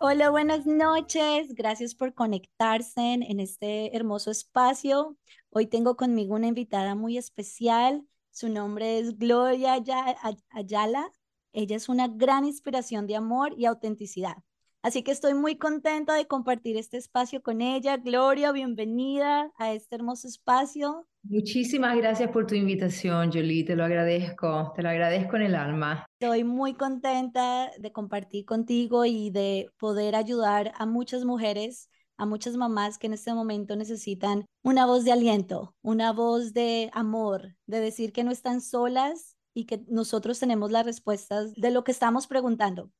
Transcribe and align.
Hola, 0.00 0.30
buenas 0.30 0.64
noches. 0.64 1.54
Gracias 1.54 1.94
por 1.96 2.14
conectarse 2.14 3.00
en 3.00 3.40
este 3.40 3.96
hermoso 3.96 4.30
espacio. 4.30 5.16
Hoy 5.50 5.66
tengo 5.66 5.96
conmigo 5.96 6.36
una 6.36 6.46
invitada 6.46 6.94
muy 6.94 7.18
especial. 7.18 8.06
Su 8.30 8.48
nombre 8.48 9.00
es 9.00 9.18
Gloria 9.18 9.72
Ayala. 9.72 11.12
Ella 11.52 11.76
es 11.76 11.88
una 11.88 12.06
gran 12.06 12.44
inspiración 12.44 13.08
de 13.08 13.16
amor 13.16 13.54
y 13.56 13.66
autenticidad. 13.66 14.36
Así 14.82 15.02
que 15.02 15.10
estoy 15.10 15.34
muy 15.34 15.58
contenta 15.58 16.14
de 16.14 16.28
compartir 16.28 16.76
este 16.76 16.96
espacio 16.96 17.42
con 17.42 17.60
ella. 17.60 17.96
Gloria, 17.96 18.52
bienvenida 18.52 19.52
a 19.56 19.72
este 19.72 19.96
hermoso 19.96 20.28
espacio. 20.28 21.08
Muchísimas 21.30 21.94
gracias 21.98 22.30
por 22.30 22.46
tu 22.46 22.54
invitación, 22.54 23.30
Jolie, 23.30 23.62
te 23.62 23.76
lo 23.76 23.84
agradezco, 23.84 24.72
te 24.74 24.82
lo 24.82 24.88
agradezco 24.88 25.36
en 25.36 25.42
el 25.42 25.54
alma. 25.56 26.06
Estoy 26.18 26.42
muy 26.42 26.72
contenta 26.72 27.70
de 27.78 27.92
compartir 27.92 28.46
contigo 28.46 29.04
y 29.04 29.28
de 29.28 29.68
poder 29.78 30.16
ayudar 30.16 30.72
a 30.78 30.86
muchas 30.86 31.26
mujeres, 31.26 31.90
a 32.16 32.24
muchas 32.24 32.56
mamás 32.56 32.96
que 32.96 33.08
en 33.08 33.12
este 33.12 33.34
momento 33.34 33.76
necesitan 33.76 34.46
una 34.62 34.86
voz 34.86 35.04
de 35.04 35.12
aliento, 35.12 35.76
una 35.82 36.14
voz 36.14 36.54
de 36.54 36.88
amor, 36.94 37.54
de 37.66 37.80
decir 37.80 38.14
que 38.14 38.24
no 38.24 38.30
están 38.30 38.62
solas 38.62 39.36
y 39.52 39.66
que 39.66 39.84
nosotros 39.86 40.40
tenemos 40.40 40.70
las 40.70 40.86
respuestas 40.86 41.52
de 41.52 41.70
lo 41.70 41.84
que 41.84 41.92
estamos 41.92 42.26
preguntando. 42.26 42.90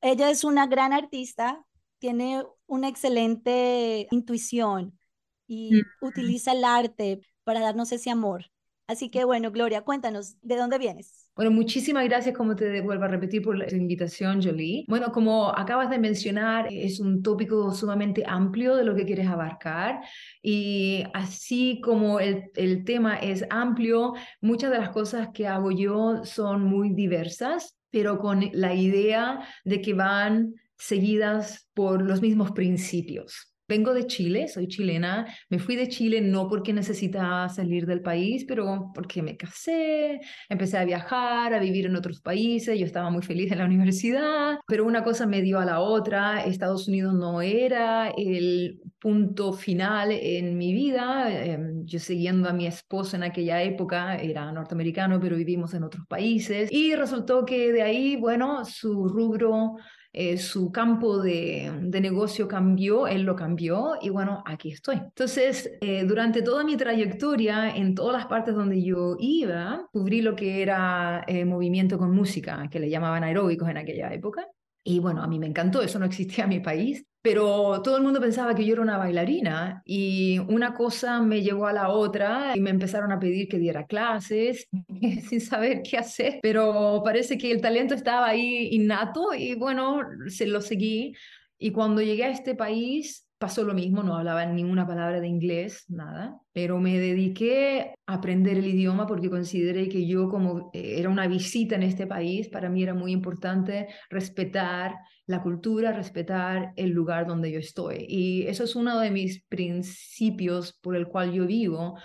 Ella 0.00 0.30
es 0.30 0.44
una 0.44 0.66
gran 0.66 0.94
artista, 0.94 1.62
tiene 1.98 2.42
una 2.66 2.88
excelente 2.88 4.08
intuición 4.10 4.98
y 5.46 5.74
mm. 5.74 6.06
utiliza 6.06 6.52
el 6.52 6.64
arte 6.64 7.20
para 7.46 7.60
darnos 7.60 7.92
ese 7.92 8.10
amor. 8.10 8.50
Así 8.88 9.08
que 9.08 9.24
bueno, 9.24 9.52
Gloria, 9.52 9.82
cuéntanos, 9.82 10.36
¿de 10.42 10.56
dónde 10.56 10.78
vienes? 10.78 11.28
Bueno, 11.36 11.52
muchísimas 11.52 12.04
gracias, 12.04 12.36
como 12.36 12.56
te 12.56 12.80
vuelvo 12.80 13.04
a 13.04 13.08
repetir, 13.08 13.42
por 13.42 13.56
la 13.56 13.68
invitación, 13.72 14.42
Jolie. 14.42 14.84
Bueno, 14.88 15.12
como 15.12 15.56
acabas 15.56 15.88
de 15.90 15.98
mencionar, 15.98 16.66
es 16.72 16.98
un 16.98 17.22
tópico 17.22 17.72
sumamente 17.72 18.24
amplio 18.26 18.74
de 18.74 18.84
lo 18.84 18.96
que 18.96 19.04
quieres 19.04 19.28
abarcar 19.28 20.00
y 20.42 21.04
así 21.14 21.80
como 21.82 22.18
el, 22.18 22.50
el 22.56 22.84
tema 22.84 23.16
es 23.16 23.44
amplio, 23.48 24.14
muchas 24.40 24.72
de 24.72 24.78
las 24.78 24.90
cosas 24.90 25.28
que 25.32 25.46
hago 25.46 25.70
yo 25.70 26.24
son 26.24 26.64
muy 26.64 26.90
diversas, 26.90 27.76
pero 27.90 28.18
con 28.18 28.44
la 28.52 28.74
idea 28.74 29.46
de 29.64 29.80
que 29.80 29.94
van 29.94 30.54
seguidas 30.78 31.68
por 31.74 32.02
los 32.02 32.20
mismos 32.20 32.50
principios. 32.52 33.55
Vengo 33.68 33.94
de 33.94 34.06
Chile, 34.06 34.46
soy 34.46 34.68
chilena. 34.68 35.26
Me 35.48 35.58
fui 35.58 35.74
de 35.74 35.88
Chile 35.88 36.20
no 36.20 36.48
porque 36.48 36.72
necesitaba 36.72 37.48
salir 37.48 37.84
del 37.84 38.00
país, 38.00 38.44
pero 38.46 38.92
porque 38.94 39.22
me 39.22 39.36
casé, 39.36 40.20
empecé 40.48 40.78
a 40.78 40.84
viajar, 40.84 41.52
a 41.52 41.58
vivir 41.58 41.86
en 41.86 41.96
otros 41.96 42.20
países. 42.20 42.78
Yo 42.78 42.86
estaba 42.86 43.10
muy 43.10 43.22
feliz 43.22 43.50
en 43.50 43.58
la 43.58 43.64
universidad, 43.66 44.58
pero 44.68 44.84
una 44.84 45.02
cosa 45.02 45.26
me 45.26 45.42
dio 45.42 45.58
a 45.58 45.64
la 45.64 45.80
otra. 45.80 46.44
Estados 46.44 46.86
Unidos 46.86 47.14
no 47.14 47.42
era 47.42 48.10
el 48.16 48.80
punto 49.00 49.52
final 49.52 50.12
en 50.12 50.56
mi 50.56 50.72
vida. 50.72 51.28
Em, 51.44 51.84
yo 51.84 51.98
siguiendo 51.98 52.48
a 52.48 52.52
mi 52.52 52.66
esposo 52.66 53.16
en 53.16 53.24
aquella 53.24 53.62
época, 53.62 54.16
era 54.16 54.52
norteamericano, 54.52 55.18
pero 55.20 55.36
vivimos 55.36 55.74
en 55.74 55.82
otros 55.82 56.06
países. 56.06 56.70
Y 56.70 56.94
resultó 56.94 57.44
que 57.44 57.72
de 57.72 57.82
ahí, 57.82 58.16
bueno, 58.16 58.64
su 58.64 59.08
rubro 59.08 59.76
eh, 60.18 60.38
su 60.38 60.72
campo 60.72 61.18
de, 61.18 61.70
negocio 62.00 62.48
cambió, 62.48 63.06
él 63.06 63.24
lo 63.24 63.36
cambió 63.36 63.96
y 64.00 64.08
bueno, 64.08 64.42
aquí 64.46 64.72
estoy. 64.72 64.96
Entonces, 64.96 65.70
eh, 65.82 66.04
durante 66.04 66.40
toda 66.40 66.64
mi 66.64 66.74
trayectoria, 66.74 67.68
en 67.76 67.94
todas 67.94 68.16
las 68.16 68.24
partes 68.24 68.54
donde 68.54 68.82
yo 68.82 69.16
iba, 69.18 69.86
cubrí 69.92 70.22
lo 70.22 70.34
que 70.34 70.62
era 70.62 71.22
eh, 71.26 71.44
movimiento 71.44 71.98
con 71.98 72.12
música, 72.12 72.66
que 72.70 72.80
le 72.80 72.88
llamaban 72.88 73.24
aeróbicos 73.24 73.68
en 73.68 73.76
aquella 73.76 74.10
época. 74.10 74.46
Y 74.82 75.00
bueno, 75.00 75.22
a 75.22 75.26
mí 75.26 75.38
me 75.38 75.48
encantó, 75.48 75.82
eso 75.82 75.98
no 75.98 76.06
existía 76.06 76.44
en 76.44 76.50
mi 76.50 76.60
país, 76.60 77.04
pero 77.26 77.82
todo 77.82 77.96
el 77.96 78.04
mundo 78.04 78.20
pensaba 78.20 78.54
que 78.54 78.64
yo 78.64 78.74
era 78.74 78.82
una 78.82 78.98
bailarina 78.98 79.82
y 79.84 80.38
una 80.46 80.72
cosa 80.74 81.20
me 81.20 81.42
llevó 81.42 81.66
a 81.66 81.72
la 81.72 81.88
otra 81.88 82.52
y 82.54 82.60
me 82.60 82.70
empezaron 82.70 83.10
a 83.10 83.18
pedir 83.18 83.48
que 83.48 83.58
diera 83.58 83.84
clases 83.84 84.68
sin 85.28 85.40
saber 85.40 85.82
qué 85.82 85.98
hacer, 85.98 86.38
pero 86.40 87.02
parece 87.04 87.36
que 87.36 87.50
el 87.50 87.60
talento 87.60 87.94
estaba 87.94 88.28
ahí 88.28 88.68
innato 88.70 89.34
y 89.34 89.56
bueno, 89.56 90.02
se 90.28 90.46
lo 90.46 90.60
seguí. 90.60 91.16
Y 91.58 91.72
cuando 91.72 92.00
llegué 92.00 92.26
a 92.26 92.30
este 92.30 92.54
país, 92.54 93.26
pasó 93.38 93.64
lo 93.64 93.74
mismo, 93.74 94.04
no 94.04 94.16
hablaba 94.16 94.46
ninguna 94.46 94.86
palabra 94.86 95.20
de 95.20 95.26
inglés, 95.26 95.84
nada, 95.88 96.40
pero 96.52 96.78
me 96.78 96.96
dediqué 96.96 97.94
a 98.06 98.14
aprender 98.14 98.56
el 98.58 98.66
idioma 98.66 99.04
porque 99.08 99.30
consideré 99.30 99.88
que 99.88 100.06
yo 100.06 100.28
como 100.28 100.70
eh, 100.72 100.94
era 100.98 101.08
una 101.08 101.26
visita 101.26 101.74
en 101.74 101.82
este 101.82 102.06
país, 102.06 102.48
para 102.48 102.68
mí 102.68 102.84
era 102.84 102.94
muy 102.94 103.10
importante 103.10 103.88
respetar 104.10 104.94
la 105.26 105.42
cultura, 105.42 105.92
respetar 105.92 106.72
el 106.76 106.90
lugar 106.90 107.26
donde 107.26 107.50
yo 107.50 107.58
estoy. 107.58 108.06
Y 108.08 108.46
eso 108.46 108.64
es 108.64 108.76
uno 108.76 108.98
de 109.00 109.10
mis 109.10 109.44
principios 109.44 110.78
por 110.80 110.96
el 110.96 111.08
cual 111.08 111.32
yo 111.32 111.46
vivo, 111.46 111.98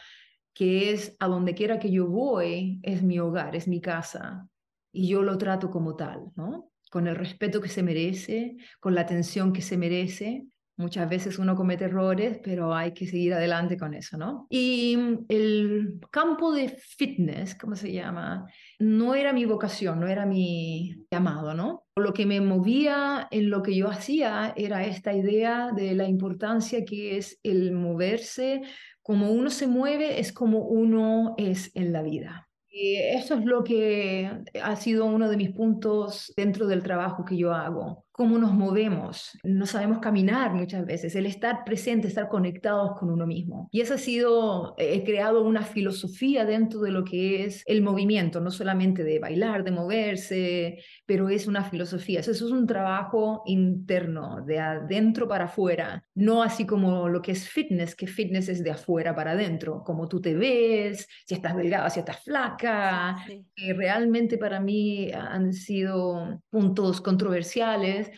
que 0.54 0.92
es 0.92 1.16
a 1.20 1.28
donde 1.28 1.54
quiera 1.54 1.80
que 1.80 1.92
yo 1.92 2.08
voy, 2.08 2.80
es 2.84 3.04
mi 3.04 3.20
hogar, 3.20 3.56
es 3.56 3.68
mi 3.68 3.80
casa. 3.82 4.48
Y 4.92 5.08
yo 5.08 5.22
lo 5.22 5.38
trato 5.38 5.70
como 5.70 5.96
tal, 5.96 6.32
¿no? 6.36 6.72
Con 6.90 7.08
el 7.08 7.16
respeto 7.16 7.62
que 7.62 7.70
se 7.70 7.84
merece, 7.84 8.58
con 8.80 8.96
la 8.96 9.02
atención 9.02 9.53
que 9.53 9.62
se 9.62 9.78
merece 9.78 10.46
Muchas 10.82 11.08
veces 11.08 11.38
uno 11.38 11.56
comete 11.56 11.86
errores, 11.86 12.40
pero 12.44 12.74
hay 12.74 12.92
que 12.92 13.06
seguir 13.06 13.36
adelante 13.36 13.78
con 13.78 13.94
eso, 13.94 14.18
¿no? 14.18 14.48
Y 14.50 14.98
mm, 14.98 15.26
el 15.30 16.00
campo 16.09 16.52
de 16.52 16.70
fitness, 16.70 17.53
¿cómo 17.56 17.76
se 17.76 17.92
llama? 17.92 18.48
No 18.80 19.14
era 19.14 19.32
mi 19.32 19.46
vocación, 19.46 20.00
no 20.00 20.08
era 20.08 20.26
mi 20.26 21.06
llamado, 21.12 21.53
¿no? 21.53 21.81
Lo 21.97 22.13
que 22.13 22.25
me 22.25 22.40
movía 22.40 23.28
en 23.31 23.50
lo 23.50 23.62
que 23.62 23.75
yo 23.75 23.90
hacía 23.90 24.53
era 24.56 24.85
esta 24.85 25.13
idea 25.13 25.72
de 25.75 25.94
la 25.94 26.07
importancia 26.07 26.85
que 26.85 27.18
es 27.18 27.40
el 27.44 27.74
moverse. 27.74 28.62
Como 29.02 29.31
uno 29.31 29.50
se 29.50 29.68
mueve, 29.68 30.19
es 30.19 30.31
como 30.31 30.59
uno 30.59 31.35
es 31.38 31.75
en 31.75 31.91
la 31.91 32.02
vida. 32.02 32.50
Y 32.69 32.96
eso 32.96 33.35
es 33.35 33.44
lo 33.44 33.66
que 33.66 34.31
ha 34.63 34.75
sido 34.78 35.06
uno 35.06 35.29
de 35.29 35.35
mis 35.35 35.52
puntos 35.52 36.31
dentro 36.38 36.68
del 36.68 36.81
trabajo 36.81 37.25
que 37.25 37.35
yo 37.35 37.53
hago 37.53 38.06
cómo 38.22 38.38
nos 38.38 38.54
movemos, 38.54 39.36
no 39.44 39.66
sabemos 39.66 39.98
caminar 39.98 40.54
muchas 40.54 40.86
veces, 40.86 41.16
el 41.16 41.26
estar 41.26 41.64
presente, 41.64 42.08
estar 42.08 42.30
conectados 42.30 42.92
con 43.00 43.09
uno 43.09 43.26
mismo. 43.26 43.68
Y 43.72 43.82
eso 43.82 43.96
ha 43.96 43.98
sido, 43.98 44.76
he 44.78 45.04
creado 45.04 45.42
una 45.44 45.64
filosofía 45.64 46.46
dentro 46.46 46.82
de 46.82 46.92
lo 46.92 47.04
que 47.04 47.46
es 47.46 47.64
el 47.66 47.82
movimiento, 47.82 48.40
no 48.40 48.52
solamente 48.52 49.04
de 49.04 49.18
bailar, 49.18 49.64
de 49.64 49.72
moverse, 49.72 50.84
pero 51.08 51.30
es 51.30 51.48
una 51.48 51.64
filosofía. 51.64 52.20
Eso, 52.20 52.30
es 52.30 52.42
un 52.44 52.68
trabajo 52.68 53.42
interno, 53.48 54.46
de 54.46 54.59
adentro 54.59 55.28
para 55.28 55.46
afuera, 55.46 56.03
no 56.14 56.44
así 56.44 56.68
como 56.68 57.09
lo 57.09 57.24
que 57.24 57.32
es 57.32 57.50
fitness, 57.50 57.96
que 57.96 58.06
fitness 58.06 58.50
es 58.50 58.64
de 58.64 58.70
afuera 58.70 59.16
para 59.16 59.32
adentro, 59.32 59.82
como 59.84 60.08
tú 60.08 60.22
te 60.22 60.36
ves, 60.36 61.08
si 61.26 61.34
estás 61.34 61.58
delgada, 61.58 61.90
si 61.90 62.02
estás 62.02 62.20
flaca, 62.24 63.16
que 63.56 63.74
realmente 63.74 64.38
para 64.38 64.59
mí 64.59 65.12
han 65.12 65.53
sido 65.53 66.40
puntos 66.52 67.02
controversiales 67.02 68.10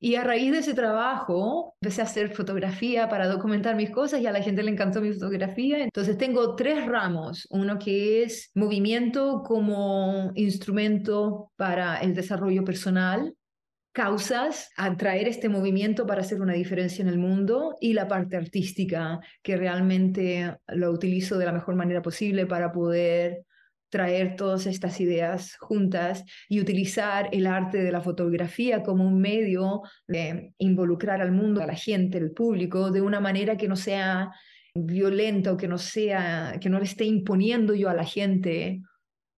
y 0.00 0.14
a 0.14 0.24
raíz 0.24 0.52
de 0.52 0.58
ese 0.58 0.74
trabajo 0.74 1.76
empecé 1.80 2.00
a 2.00 2.04
hacer 2.04 2.30
fotografía 2.30 3.08
para 3.08 3.28
documentar 3.28 3.76
mis 3.76 3.90
cosas 3.90 4.20
y 4.20 4.26
a 4.26 4.32
la 4.32 4.42
gente 4.42 4.62
le 4.62 4.70
encantó 4.70 5.00
mi 5.00 5.12
fotografía. 5.12 5.84
Entonces 5.84 6.16
tengo 6.16 6.54
tres 6.56 6.86
ramos. 6.86 7.46
Uno 7.50 7.78
que 7.78 8.22
es 8.22 8.50
movimiento 8.54 9.42
como 9.44 10.32
instrumento 10.34 11.52
para 11.56 11.98
el 11.98 12.14
desarrollo 12.14 12.64
personal, 12.64 13.34
causas, 13.92 14.70
atraer 14.76 15.26
este 15.28 15.48
movimiento 15.48 16.06
para 16.06 16.20
hacer 16.20 16.40
una 16.40 16.52
diferencia 16.52 17.02
en 17.02 17.08
el 17.08 17.18
mundo 17.18 17.76
y 17.80 17.94
la 17.94 18.06
parte 18.06 18.36
artística 18.36 19.20
que 19.42 19.56
realmente 19.56 20.56
lo 20.68 20.92
utilizo 20.92 21.36
de 21.36 21.46
la 21.46 21.52
mejor 21.52 21.74
manera 21.74 22.00
posible 22.00 22.46
para 22.46 22.70
poder 22.70 23.44
traer 23.88 24.36
todas 24.36 24.66
estas 24.66 25.00
ideas 25.00 25.56
juntas 25.58 26.24
y 26.48 26.60
utilizar 26.60 27.28
el 27.32 27.46
arte 27.46 27.78
de 27.78 27.92
la 27.92 28.00
fotografía 28.00 28.82
como 28.82 29.06
un 29.06 29.20
medio 29.20 29.82
de 30.06 30.52
involucrar 30.58 31.20
al 31.20 31.32
mundo, 31.32 31.62
a 31.62 31.66
la 31.66 31.74
gente, 31.74 32.18
al 32.18 32.32
público, 32.32 32.90
de 32.90 33.00
una 33.00 33.20
manera 33.20 33.56
que 33.56 33.68
no 33.68 33.76
sea 33.76 34.30
violenta 34.74 35.52
o 35.52 35.56
que 35.56 35.68
no 35.68 35.78
sea, 35.78 36.58
que 36.60 36.68
no 36.68 36.78
le 36.78 36.84
esté 36.84 37.04
imponiendo 37.04 37.74
yo 37.74 37.88
a 37.88 37.94
la 37.94 38.04
gente 38.04 38.82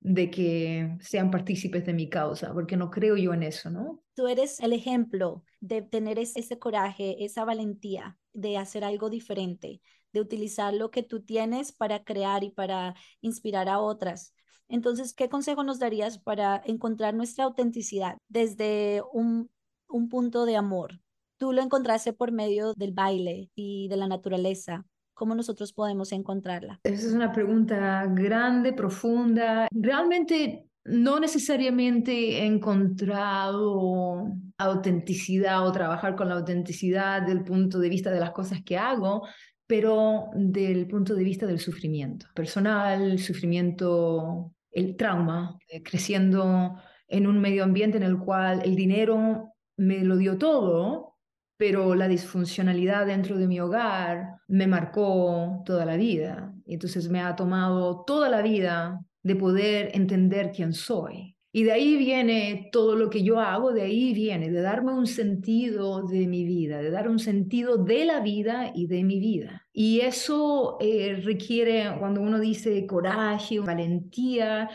de 0.00 0.31
que 0.31 0.97
sean 1.00 1.31
partícipes 1.31 1.85
de 1.85 1.93
mi 1.93 2.08
causa, 2.08 2.52
porque 2.52 2.76
no 2.76 2.91
creo 2.91 3.17
yo 3.17 3.35
en 3.35 3.43
eso, 3.43 3.70
¿no? 3.70 4.02
Tú 4.14 4.26
eres 4.26 4.58
el 4.61 4.73
ejemplo 4.73 5.44
de 5.61 5.82
tener 5.82 6.19
ese 6.19 6.58
coraje, 6.58 7.23
esa 7.25 7.44
valentía 7.44 8.19
de 8.32 8.56
hacer 8.56 8.82
algo 8.82 9.11
diferente, 9.11 9.82
de 10.12 10.20
utilizar 10.20 10.73
lo 10.73 10.91
que 10.91 11.02
tú 11.02 11.23
tienes 11.23 11.73
para 11.73 12.02
crear 12.02 12.44
y 12.44 12.50
para 12.50 12.94
inspirar 13.20 13.69
a 13.69 13.79
otras. 13.79 14.35
Entonces, 14.70 15.12
¿qué 15.12 15.28
consejo 15.28 15.64
nos 15.64 15.81
darías 15.81 16.19
para 16.19 16.62
encontrar 16.64 17.12
nuestra 17.12 17.44
autenticidad 17.44 18.17
desde 18.28 19.02
un, 19.12 19.50
un 19.88 20.08
punto 20.08 20.46
de 20.46 20.56
amor? 20.56 21.00
Tú 21.38 21.52
lo 21.52 21.61
encontraste 21.61 22.12
por 22.12 22.31
medio 22.31 22.72
del 22.75 22.93
baile 22.93 23.50
y 23.55 23.88
de 23.88 23.96
la 23.96 24.06
naturaleza. 24.06 24.87
¿Cómo 25.12 25.34
nosotros 25.34 25.72
podemos 25.72 26.12
encontrarla? 26.12 26.81
Esa 26.84 27.08
es 27.08 27.12
una 27.12 27.32
pregunta 27.32 28.06
grande, 28.06 28.72
profunda. 28.72 29.67
Realmente 29.72 30.70
no 30.84 31.19
necesariamente 31.19 32.38
he 32.38 32.46
encontrado 32.46 34.32
autenticidad 34.56 35.66
o 35.66 35.73
trabajar 35.73 36.14
con 36.14 36.28
la 36.28 36.37
autenticidad 36.37 37.23
del 37.23 37.43
punto 37.43 37.78
de 37.81 37.88
vista 37.88 38.11
de 38.11 38.20
las 38.20 38.31
cosas 38.31 38.62
que 38.62 38.78
hago, 38.78 39.26
pero 39.66 40.31
del 40.34 40.87
punto 40.87 41.14
de 41.14 41.25
vista 41.25 41.46
del 41.46 41.58
sufrimiento 41.58 42.26
personal, 42.34 43.19
sufrimiento 43.19 44.52
el 44.70 44.96
trauma, 44.96 45.58
eh, 45.69 45.82
creciendo 45.82 46.76
en 47.08 47.26
un 47.26 47.40
medio 47.40 47.64
ambiente 47.64 47.96
en 47.96 48.05
el 48.05 48.19
cual 48.19 48.62
el 48.64 48.76
dinero 48.76 49.52
me 49.76 50.05
lo 50.05 50.17
dio 50.17 50.38
todo, 50.38 51.17
pero 51.56 51.94
la 51.94 52.08
disfuncionalidad 52.08 53.06
dentro 53.06 53.37
de 53.37 53.46
mi 53.46 53.61
hogar 53.61 54.37
me 54.49 54.67
marcó 54.67 55.62
toda 55.67 55.84
la 55.84 55.96
vida. 55.96 56.55
Y 56.64 56.75
entonces 56.75 57.11
me 57.11 57.20
ha 57.20 57.37
tomado 57.37 58.05
toda 58.05 58.28
la 58.28 58.43
vida 58.43 59.05
de 59.22 59.37
poder 59.37 59.90
entender 59.94 60.52
quién 60.52 60.73
soy. 60.73 61.37
Y 61.52 61.64
de 61.64 61.73
ahí 61.73 61.96
viene 61.96 62.69
todo 62.73 62.94
lo 62.94 63.11
que 63.11 63.25
yo 63.25 63.40
hago, 63.40 63.73
de 63.73 63.82
ahí 63.82 64.14
viene, 64.14 64.50
de 64.50 64.62
darme 64.62 64.93
un 64.93 65.06
sentido 65.06 66.05
de 66.05 66.28
mi 66.28 66.44
vida, 66.44 66.81
de 66.81 66.90
dar 66.90 67.08
un 67.08 67.19
sentido 67.19 67.76
de 67.76 68.05
la 68.05 68.20
vida 68.20 68.70
y 68.73 68.87
de 68.87 69.02
mi 69.02 69.19
vida. 69.19 69.60
Y 69.72 70.00
eso 70.00 70.78
eh, 70.81 71.20
requiere, 71.25 71.96
cuando 71.99 72.20
uno 72.20 72.40
dice 72.40 72.87
coraje, 72.87 73.61
valentía, 73.61 74.69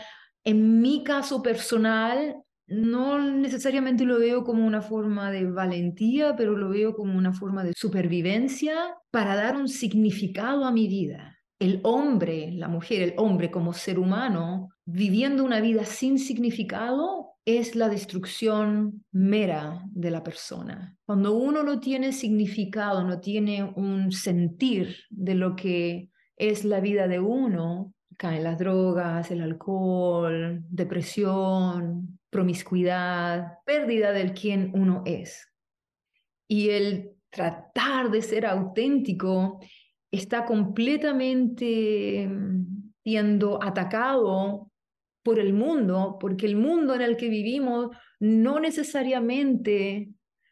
en 0.44 0.80
mi 0.80 1.02
caso 1.04 1.42
personal, 1.42 2.36
no 2.68 3.18
necesariamente 3.18 4.04
lo 4.04 4.18
veo 4.18 4.42
como 4.42 4.66
una 4.66 4.82
forma 4.82 5.30
de 5.30 5.44
valentía, 5.44 6.34
pero 6.36 6.56
lo 6.56 6.68
veo 6.68 6.94
como 6.94 7.16
una 7.16 7.32
forma 7.32 7.62
de 7.62 7.72
supervivencia 7.76 8.96
para 9.10 9.36
dar 9.36 9.56
un 9.56 9.68
significado 9.68 10.64
a 10.64 10.72
mi 10.72 10.88
vida. 10.88 11.38
El 11.58 11.80
hombre, 11.84 12.50
la 12.52 12.68
mujer, 12.68 13.02
el 13.02 13.14
hombre 13.16 13.50
como 13.50 13.72
ser 13.72 13.98
humano, 13.98 14.68
viviendo 14.84 15.44
una 15.44 15.60
vida 15.60 15.84
sin 15.84 16.18
significado, 16.18 17.25
es 17.46 17.76
la 17.76 17.88
destrucción 17.88 19.04
mera 19.12 19.80
de 19.92 20.10
la 20.10 20.24
persona. 20.24 20.96
Cuando 21.06 21.32
uno 21.32 21.62
no 21.62 21.78
tiene 21.78 22.12
significado, 22.12 23.04
no 23.04 23.20
tiene 23.20 23.62
un 23.62 24.10
sentir 24.10 24.96
de 25.10 25.36
lo 25.36 25.54
que 25.54 26.10
es 26.36 26.64
la 26.64 26.80
vida 26.80 27.06
de 27.06 27.20
uno, 27.20 27.94
caen 28.18 28.42
las 28.42 28.58
drogas, 28.58 29.30
el 29.30 29.42
alcohol, 29.42 30.64
depresión, 30.68 32.18
promiscuidad, 32.30 33.58
pérdida 33.64 34.10
del 34.10 34.34
quien 34.34 34.72
uno 34.74 35.04
es. 35.06 35.48
Y 36.48 36.70
el 36.70 37.12
tratar 37.30 38.10
de 38.10 38.22
ser 38.22 38.44
auténtico 38.44 39.60
está 40.10 40.44
completamente 40.44 42.26
mm, 42.28 42.92
siendo 43.04 43.62
atacado 43.62 44.65
por 45.26 45.40
el 45.40 45.52
mundo, 45.52 46.18
porque 46.20 46.46
el 46.46 46.54
mundo 46.54 46.94
en 46.94 47.02
el 47.02 47.16
que 47.16 47.28
vivimos 47.28 47.90
no 48.20 48.60
necesariamente 48.60 50.10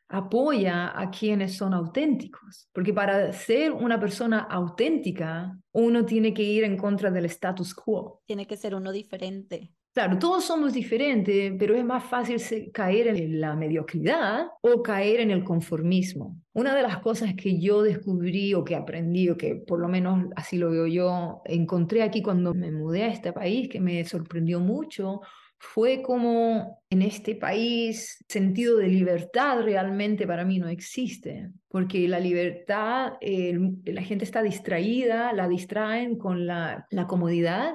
apoya 0.08 0.98
a 1.00 1.12
quienes 1.12 1.56
son 1.56 1.74
auténticos, 1.74 2.68
porque 2.72 2.92
para 2.92 3.32
ser 3.32 3.70
una 3.70 4.00
persona 4.00 4.40
auténtica, 4.40 5.56
uno 5.70 6.04
tiene 6.04 6.34
que 6.34 6.42
ir 6.42 6.64
en 6.64 6.76
contra 6.76 7.12
del 7.12 7.26
status 7.26 7.72
quo. 7.72 8.20
Tiene 8.26 8.48
que 8.48 8.56
ser 8.56 8.74
uno 8.74 8.90
diferente. 8.90 9.72
Claro, 9.94 10.18
todos 10.18 10.44
somos 10.44 10.72
diferentes, 10.72 11.52
pero 11.56 11.76
es 11.76 11.84
más 11.84 12.02
fácil 12.02 12.72
caer 12.72 13.06
en 13.06 13.40
la 13.40 13.54
mediocridad 13.54 14.48
o 14.60 14.82
caer 14.82 15.20
en 15.20 15.30
el 15.30 15.44
conformismo. 15.44 16.36
Una 16.52 16.74
de 16.74 16.82
las 16.82 16.98
cosas 16.98 17.34
que 17.34 17.60
yo 17.60 17.80
descubrí 17.80 18.54
o 18.54 18.64
que 18.64 18.74
aprendí, 18.74 19.28
o 19.28 19.36
que 19.36 19.54
por 19.54 19.78
lo 19.78 19.86
menos 19.86 20.26
así 20.34 20.58
lo 20.58 20.72
veo 20.72 20.88
yo, 20.88 21.42
encontré 21.44 22.02
aquí 22.02 22.22
cuando 22.22 22.54
me 22.54 22.72
mudé 22.72 23.04
a 23.04 23.12
este 23.12 23.32
país, 23.32 23.68
que 23.68 23.78
me 23.78 24.04
sorprendió 24.04 24.58
mucho, 24.58 25.20
fue 25.60 26.02
como 26.02 26.82
en 26.90 27.02
este 27.02 27.36
país 27.36 28.18
sentido 28.28 28.78
de 28.78 28.88
libertad 28.88 29.62
realmente 29.62 30.26
para 30.26 30.44
mí 30.44 30.58
no 30.58 30.66
existe, 30.66 31.50
porque 31.68 32.08
la 32.08 32.18
libertad, 32.18 33.12
la 33.20 34.02
gente 34.02 34.24
está 34.24 34.42
distraída, 34.42 35.32
la 35.32 35.46
distraen 35.46 36.18
con 36.18 36.48
la, 36.48 36.84
la 36.90 37.06
comodidad 37.06 37.74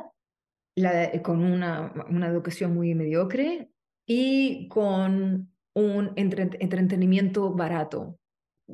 eh, 0.75 1.21
con 1.23 1.43
una, 1.43 1.93
una 2.09 2.27
educación 2.27 2.73
muy 2.73 2.95
mediocre 2.95 3.71
y 4.05 4.67
con 4.67 5.51
un 5.73 6.13
entretenimiento 6.15 7.53
barato. 7.53 8.17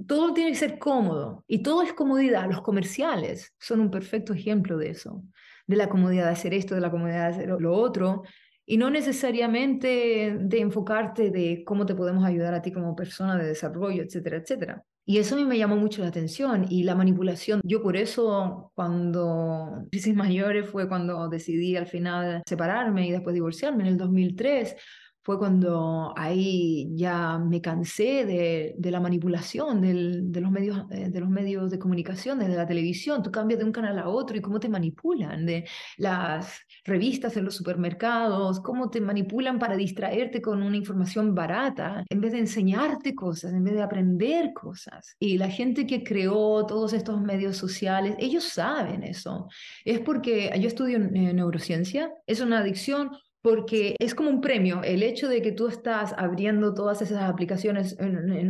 Todo 0.08 0.34
tiene 0.34 0.52
que 0.52 0.58
ser 0.58 0.78
cómodo 0.78 1.44
y 1.48 1.64
todo 1.64 1.82
es 1.82 1.94
comodidad. 1.94 2.48
Los 2.50 2.62
comerciales 2.62 3.54
son 3.60 3.80
un 3.80 3.92
perfecto 3.92 4.34
ejemplo 4.34 4.78
de 4.78 4.90
eso, 4.90 5.24
de 5.68 5.76
la 5.76 5.90
comodidad 5.90 6.26
de 6.26 6.32
hacer 6.32 6.54
esto, 6.54 6.76
de 6.76 6.82
la 6.82 6.92
comodidad 6.92 7.30
de 7.30 7.36
hacer 7.36 7.50
lo 7.50 7.74
otro, 7.74 8.24
y 8.66 8.78
no 8.78 8.90
necesariamente 8.90 10.38
de 10.40 10.60
enfocarte 10.60 11.30
de 11.30 11.64
cómo 11.66 11.86
te 11.86 11.96
podemos 11.96 12.26
ayudar 12.26 12.54
a 12.54 12.62
ti 12.62 12.72
como 12.72 12.96
persona 12.96 13.38
de 13.38 13.48
desarrollo, 13.48 14.04
etcétera, 14.04 14.38
etcétera. 14.38 14.84
Y 15.08 15.20
eso 15.20 15.36
a 15.36 15.38
mí 15.38 15.46
me 15.46 15.58
llamó 15.58 15.76
mucho 15.76 16.02
la 16.02 16.08
atención 16.08 16.66
y 16.70 16.84
la 16.84 16.96
manipulación. 16.96 17.62
Yo 17.64 17.82
por 17.84 17.96
eso 17.96 18.72
cuando 18.74 19.86
crisis 19.92 20.16
mayores 20.16 20.68
fue 20.70 20.88
cuando 20.88 21.30
decidí 21.30 21.76
al 21.76 21.88
final 21.88 22.42
separarme 22.48 23.08
y 23.08 23.12
después 23.12 23.34
divorciarme 23.34 23.84
en 23.84 23.90
el 23.90 23.98
2003 23.98 24.76
fue 25.26 25.40
cuando 25.40 26.14
ahí 26.16 26.88
ya 26.94 27.40
me 27.40 27.60
cansé 27.60 28.26
de, 28.26 28.76
de 28.78 28.92
la 28.92 29.00
manipulación 29.00 29.82
del, 29.82 30.32
de, 30.32 30.40
los 30.40 30.52
medios, 30.52 30.86
eh, 30.92 31.10
de 31.10 31.20
los 31.20 31.30
medios 31.30 31.72
de 31.72 31.80
comunicación, 31.80 32.38
de 32.38 32.48
la 32.50 32.68
televisión. 32.68 33.24
Tú 33.24 33.32
cambias 33.32 33.60
de 33.60 33.66
un 33.66 33.72
canal 33.72 33.98
a 33.98 34.08
otro 34.08 34.38
y 34.38 34.42
cómo 34.42 34.60
te 34.60 34.70
manipulan, 34.70 35.48
de 35.48 35.68
las 35.98 36.60
revistas 36.84 37.36
en 37.38 37.46
los 37.46 37.56
supermercados, 37.56 38.60
cómo 38.60 38.92
te 38.92 39.02
manipulan 39.02 39.58
para 39.58 39.76
distraerte 39.76 40.44
con 40.44 40.62
una 40.62 40.78
información 40.78 41.34
barata, 41.34 42.04
en 42.08 42.22
vez 42.22 42.34
de 42.34 42.40
enseñarte 42.40 43.16
cosas, 43.16 43.52
en 43.52 43.64
vez 43.64 43.74
de 43.74 43.82
aprender 43.82 44.54
cosas. 44.54 45.16
Y 45.18 45.40
la 45.40 45.50
gente 45.50 45.88
que 45.88 46.04
creó 46.04 46.68
todos 46.68 46.94
estos 46.94 47.20
medios 47.20 47.58
sociales, 47.58 48.16
ellos 48.20 48.44
saben 48.44 49.02
eso. 49.02 49.48
Es 49.86 50.02
porque 50.02 50.52
yo 50.60 50.68
estudio 50.68 51.00
neurociencia, 51.00 52.12
es 52.28 52.42
una 52.42 52.60
adicción 52.60 53.10
porque 53.46 53.96
es 54.00 54.16
como 54.16 54.32
un 54.32 54.42
premio. 54.42 54.82
El 54.82 55.04
hecho 55.04 55.30
de 55.30 55.40
que 55.44 55.52
tú 55.52 55.68
estás 55.68 56.16
abriendo 56.18 56.74
todas 56.74 57.04
esas 57.04 57.22
aplicaciones 57.22 57.96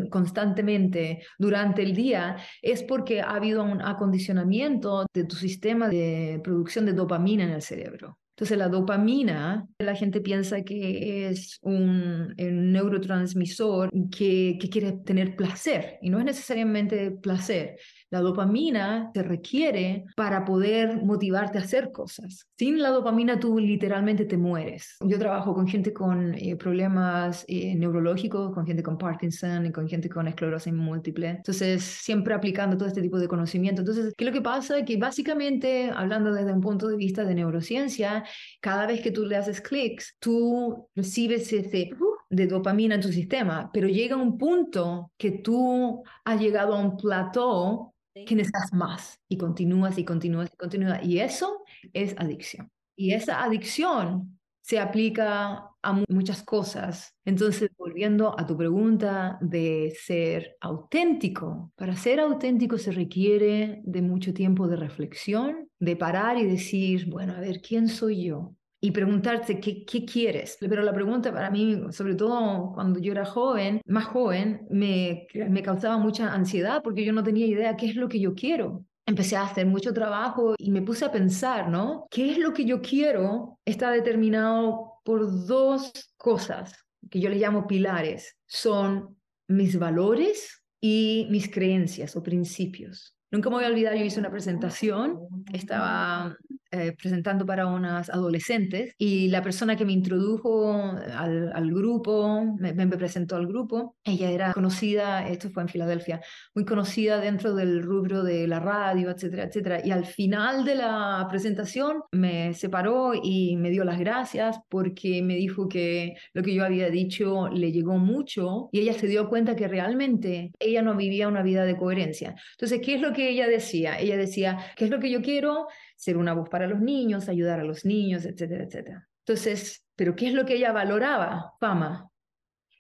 constantemente 0.10 1.22
durante 1.38 1.84
el 1.84 1.94
día 1.94 2.38
es 2.62 2.82
porque 2.82 3.20
ha 3.20 3.32
habido 3.32 3.62
un 3.62 3.82
acondicionamiento 3.82 5.06
de 5.14 5.26
tu 5.26 5.36
sistema 5.36 5.90
de 5.90 6.40
producción 6.42 6.86
de 6.86 6.94
dopamina 6.94 7.44
en 7.44 7.50
el 7.50 7.62
cerebro. 7.62 8.20
Entonces 8.38 8.58
la 8.58 8.70
dopamina, 8.70 9.68
la 9.80 9.96
gente 9.96 10.22
piensa 10.22 10.62
que 10.62 11.30
es 11.30 11.60
un, 11.62 12.34
neurotransmisor 12.38 13.90
que, 14.10 14.58
que, 14.62 14.70
quiere 14.70 14.94
tener 14.94 15.36
placer 15.36 15.98
y 16.02 16.10
no 16.10 16.20
es 16.20 16.26
necesariamente 16.26 17.12
placer. 17.12 17.78
La 18.16 18.22
dopamina 18.22 19.12
se 19.14 19.24
requiere 19.24 20.06
para 20.16 20.46
poder 20.46 21.04
motivarte 21.04 21.58
a 21.58 21.62
hacer 21.64 21.92
cosas. 21.92 22.48
Sin 22.58 22.82
la 22.82 22.88
dopamina 22.88 23.38
tú 23.42 23.60
literalmente 23.60 24.24
te 24.24 24.38
mueres. 24.38 24.96
Yo 25.02 25.20
trabajo 25.20 25.54
con 25.54 25.68
gente 25.68 25.92
con 25.92 26.34
eh, 26.34 26.56
problemas 26.56 27.44
eh, 27.50 27.76
neurológicos, 27.76 28.54
con 28.54 28.66
gente 28.66 28.82
con 28.84 28.98
Parkinson 28.98 29.66
y 29.66 29.74
con 29.74 29.90
gente 29.90 30.08
con 30.08 30.30
esclerosis 30.30 30.72
múltiple. 30.72 31.28
Entonces, 31.28 31.84
siempre 31.84 32.34
aplicando 32.34 32.78
todo 32.78 32.88
este 32.88 33.02
tipo 33.02 33.20
de 33.20 33.28
conocimiento. 33.28 33.82
Entonces, 33.82 34.14
¿qué 34.18 34.24
lo 34.24 34.32
que 34.32 34.42
pasa? 34.42 34.86
Que 34.86 34.96
básicamente, 34.96 35.92
hablando 35.94 36.32
desde 36.32 36.54
un 36.54 36.62
punto 36.62 36.88
de 36.88 36.96
vista 36.96 37.26
de 37.26 37.36
neurociencia, 37.36 38.24
cada 38.62 38.88
vez 38.88 39.02
que 39.02 39.12
tú 39.12 39.26
le 39.26 39.36
haces 39.36 39.60
clics, 39.60 40.16
tú 40.20 40.88
recibes 40.96 41.52
ese 41.52 41.90
de 42.30 42.48
dopamina 42.48 42.96
en 42.96 43.02
tu 43.02 43.12
sistema, 43.12 43.70
pero 43.74 43.90
llega 43.90 44.16
un 44.16 44.38
punto 44.38 45.12
que 45.18 45.32
tú 45.32 46.02
has 46.24 46.40
llegado 46.40 46.76
a 46.76 46.80
un 46.80 46.96
plató 46.96 47.95
que 48.24 48.36
necesitas 48.36 48.74
más 48.74 49.20
y 49.28 49.38
continúas 49.38 49.98
y 49.98 50.06
continúas 50.06 50.50
y 50.54 50.58
continúas. 50.58 51.04
Y 51.04 51.20
eso 51.20 51.64
es 51.94 52.16
adicción. 52.18 52.70
Y 52.96 53.14
esa 53.14 53.44
adicción 53.44 54.40
se 54.62 54.80
aplica 54.80 55.70
a 55.84 56.04
muchas 56.10 56.42
cosas. 56.42 57.14
Entonces, 57.24 57.70
volviendo 57.78 58.40
a 58.40 58.48
tu 58.48 58.58
pregunta 58.58 59.38
de 59.42 59.94
ser 60.02 60.58
auténtico, 60.60 61.72
para 61.76 61.96
ser 61.96 62.20
auténtico 62.20 62.80
se 62.80 62.92
requiere 62.92 63.82
de 63.84 64.02
mucho 64.02 64.34
tiempo 64.34 64.68
de 64.68 64.78
reflexión, 64.78 65.70
de 65.80 65.96
parar 65.96 66.38
y 66.40 66.46
decir, 66.46 67.08
bueno, 67.12 67.34
a 67.34 67.40
ver, 67.42 67.62
¿quién 67.62 67.88
soy 67.88 68.26
yo? 68.26 68.56
Y 68.82 68.92
preguntarte 68.92 69.60
qué, 69.60 69.86
qué 69.86 70.06
quieres. 70.06 70.58
Pero 70.60 70.84
la 70.84 70.94
pregunta 70.94 71.32
para 71.32 71.50
mí, 71.50 71.82
sobre 71.92 72.16
todo 72.16 72.72
cuando 72.74 73.00
yo 73.00 73.12
era 73.12 73.26
joven, 73.26 73.82
más 73.86 74.06
joven, 74.06 74.68
me, 74.70 75.28
me 75.50 75.64
causaba 75.64 75.98
mucha 75.98 76.34
ansiedad 76.34 76.82
porque 76.84 77.06
yo 77.06 77.14
no 77.14 77.24
tenía 77.24 77.48
idea 77.48 77.78
qué 77.78 77.88
es 77.88 77.96
lo 77.96 78.08
que 78.08 78.20
yo 78.20 78.34
quiero 78.34 78.86
empecé 79.06 79.36
a 79.36 79.44
hacer 79.44 79.66
mucho 79.68 79.94
trabajo 79.94 80.56
y 80.58 80.72
me 80.72 80.82
puse 80.82 81.06
a 81.06 81.12
pensar, 81.12 81.70
¿no? 81.70 82.08
¿Qué 82.10 82.32
es 82.32 82.38
lo 82.38 82.54
que 82.54 82.66
yo 82.66 82.82
quiero? 82.82 83.60
Está 83.66 83.92
determinado 83.92 84.94
por 85.04 85.46
dos 85.46 85.92
cosas 86.18 86.74
que 87.10 87.20
yo 87.20 87.30
le 87.30 87.38
llamo 87.38 87.68
pilares. 87.68 88.36
Son 88.48 89.16
mis 89.48 89.78
valores 89.78 90.64
y 90.82 91.28
mis 91.30 91.50
creencias 91.50 92.16
o 92.16 92.24
principios. 92.24 93.16
Nunca 93.32 93.50
me 93.50 93.58
voy 93.58 93.66
a 93.66 93.70
olvidar, 93.70 93.96
yo 93.96 94.06
hice 94.06 94.20
una 94.20 94.32
presentación, 94.32 95.20
estaba 95.52 96.38
eh, 96.76 96.96
presentando 96.98 97.46
para 97.46 97.68
unas 97.68 98.10
adolescentes 98.10 98.94
y 98.98 99.30
la 99.30 99.42
persona 99.42 99.76
que 99.76 99.86
me 99.86 99.94
introdujo 99.94 100.74
al, 101.18 101.72
grupo, 101.72 102.44
me, 102.60 102.74
me, 102.74 102.88
presentó 102.88 103.36
al 103.36 103.48
grupo, 103.48 103.96
ella 104.04 104.32
era 104.32 104.54
conocida, 104.54 105.28
esto 105.28 105.50
fue 105.50 105.64
en 105.64 105.70
Filadelfia, 105.70 106.22
muy 106.54 106.66
conocida 106.66 107.20
dentro 107.20 107.56
del 107.56 107.82
rubro 107.82 108.24
de 108.24 108.48
la 108.48 108.60
radio, 108.60 109.12
etcétera, 109.12 109.44
etcétera. 109.44 109.82
Y 109.86 109.92
al 109.92 110.06
final 110.06 110.66
de 110.66 110.76
la 110.76 111.26
presentación 111.30 112.02
me 112.12 112.54
separó 112.54 113.14
y 113.14 113.56
me 113.58 113.70
dio 113.70 113.84
las 113.84 114.00
gracias 114.00 114.60
porque 114.70 115.22
me 115.24 115.36
dijo 115.36 115.68
que 115.68 116.16
lo 116.34 116.44
que 116.44 116.54
yo 116.54 116.66
había 116.66 116.90
dicho 116.90 117.48
le 117.50 117.72
llegó 117.72 117.98
mucho 117.98 118.70
y 118.72 118.80
ella 118.80 118.94
se 118.94 119.08
dio 119.08 119.30
cuenta 119.30 119.56
que 119.56 119.68
realmente 119.68 120.52
ella 120.60 120.82
no 120.82 120.96
vivía 120.96 121.28
una 121.28 121.44
vida 121.44 121.66
de 121.66 121.78
coherencia. 121.78 122.36
Entonces, 122.52 122.82
¿qué 122.84 122.96
es 122.96 123.02
lo 123.02 123.14
que 123.14 123.30
ella 123.30 123.48
decía? 123.48 124.00
Ella 124.00 124.18
decía, 124.18 124.58
¿qué 124.76 124.86
es 124.86 124.92
lo 124.92 125.00
que 125.00 125.10
yo 125.10 125.22
quiero? 125.22 125.68
Ser 125.96 126.18
una 126.18 126.34
voz 126.34 126.50
para 126.50 126.68
los 126.68 126.80
niños, 126.80 127.30
ayudar 127.30 127.60
a 127.60 127.64
los 127.64 127.86
niños, 127.86 128.26
etcétera, 128.26 128.66
etcétera. 128.66 129.08
Entonces, 129.26 129.86
¿pero 129.96 130.16
qué 130.16 130.28
es 130.28 130.34
lo 130.34 130.46
que 130.46 130.56
ella 130.56 130.72
valoraba? 130.72 131.54
Fama. 131.60 132.10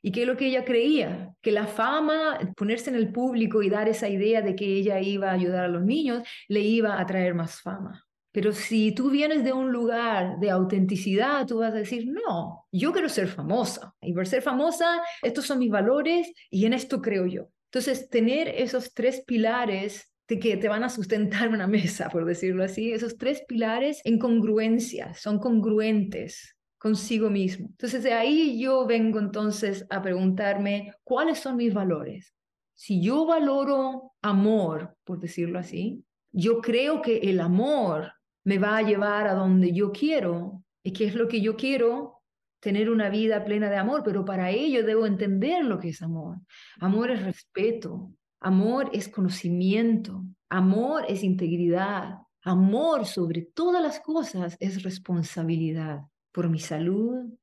¿Y 0.01 0.11
qué 0.11 0.21
es 0.21 0.27
lo 0.27 0.37
que 0.37 0.47
ella 0.47 0.63
creía? 0.63 1.33
Que 1.41 1.51
la 1.51 1.65
fama, 1.65 2.37
ponerse 2.55 2.91
en 2.91 2.95
el 2.95 3.11
público 3.11 3.63
y 3.63 3.69
dar 3.69 3.89
esa 3.89 4.07
idea 4.07 4.43
de 4.43 4.55
que 4.55 4.65
ella 4.65 4.99
iba 5.01 5.31
a 5.31 5.33
ayudar 5.33 5.65
a 5.65 5.67
los 5.67 5.83
niños, 5.83 6.21
le 6.47 6.59
iba 6.61 6.99
a 6.99 7.05
traer 7.07 7.33
más 7.33 7.59
fama. 7.61 8.05
Pero 8.31 8.51
si 8.51 8.91
tú 8.91 9.09
vienes 9.09 9.43
de 9.43 9.53
un 9.53 9.71
lugar 9.71 10.39
de 10.39 10.51
autenticidad, 10.51 11.47
tú 11.47 11.59
vas 11.59 11.73
a 11.73 11.77
decir, 11.77 12.05
no, 12.05 12.67
yo 12.69 12.91
quiero 12.91 13.07
ser 13.09 13.29
famosa. 13.29 13.95
Y 14.01 14.13
por 14.13 14.27
ser 14.27 14.41
famosa, 14.41 15.01
estos 15.23 15.45
son 15.45 15.57
mis 15.57 15.71
valores 15.71 16.31
y 16.51 16.65
en 16.65 16.73
esto 16.73 17.01
creo 17.01 17.25
yo. 17.25 17.47
Entonces, 17.71 18.09
tener 18.09 18.49
esos 18.49 18.93
tres 18.93 19.23
pilares 19.25 20.13
que 20.27 20.57
te 20.57 20.67
van 20.67 20.83
a 20.83 20.89
sustentar 20.89 21.49
una 21.49 21.67
mesa, 21.67 22.09
por 22.09 22.25
decirlo 22.25 22.63
así. 22.63 22.91
Esos 22.91 23.17
tres 23.17 23.43
pilares 23.47 24.01
en 24.03 24.19
congruencia, 24.19 25.13
son 25.13 25.39
congruentes 25.39 26.55
consigo 26.77 27.29
mismo. 27.29 27.67
Entonces 27.69 28.03
de 28.03 28.13
ahí 28.13 28.59
yo 28.59 28.85
vengo 28.85 29.19
entonces 29.19 29.85
a 29.89 30.01
preguntarme 30.01 30.93
cuáles 31.03 31.39
son 31.39 31.57
mis 31.57 31.73
valores. 31.73 32.33
Si 32.75 33.01
yo 33.01 33.25
valoro 33.25 34.13
amor, 34.21 34.95
por 35.03 35.19
decirlo 35.19 35.59
así, 35.59 36.03
yo 36.31 36.61
creo 36.61 37.01
que 37.01 37.17
el 37.19 37.39
amor 37.39 38.11
me 38.43 38.57
va 38.59 38.77
a 38.77 38.81
llevar 38.81 39.27
a 39.27 39.33
donde 39.33 39.71
yo 39.71 39.91
quiero. 39.91 40.63
¿Y 40.83 40.91
qué 40.91 41.05
es 41.05 41.15
lo 41.15 41.27
que 41.27 41.41
yo 41.41 41.55
quiero? 41.55 42.21
Tener 42.59 42.89
una 42.89 43.09
vida 43.09 43.43
plena 43.45 43.69
de 43.69 43.77
amor, 43.77 44.01
pero 44.03 44.25
para 44.25 44.51
ello 44.51 44.85
debo 44.85 45.05
entender 45.05 45.63
lo 45.63 45.79
que 45.79 45.89
es 45.89 46.01
amor. 46.01 46.37
Amor 46.79 47.11
es 47.11 47.23
respeto, 47.23 48.11
Amor 48.45 48.91
es 48.93 49.07
conocimiento, 49.07 50.23
amor 50.49 51.05
es 51.07 51.23
integridad, 51.23 52.19
amor 52.43 53.07
sobre 53.07 53.41
todas 53.41 53.81
las 53.81 53.99
cosas 53.99 54.55
es 54.59 54.83
responsabilidad 54.83 56.01
por 56.31 56.47
mi 56.51 56.59
salud, 56.59 57.33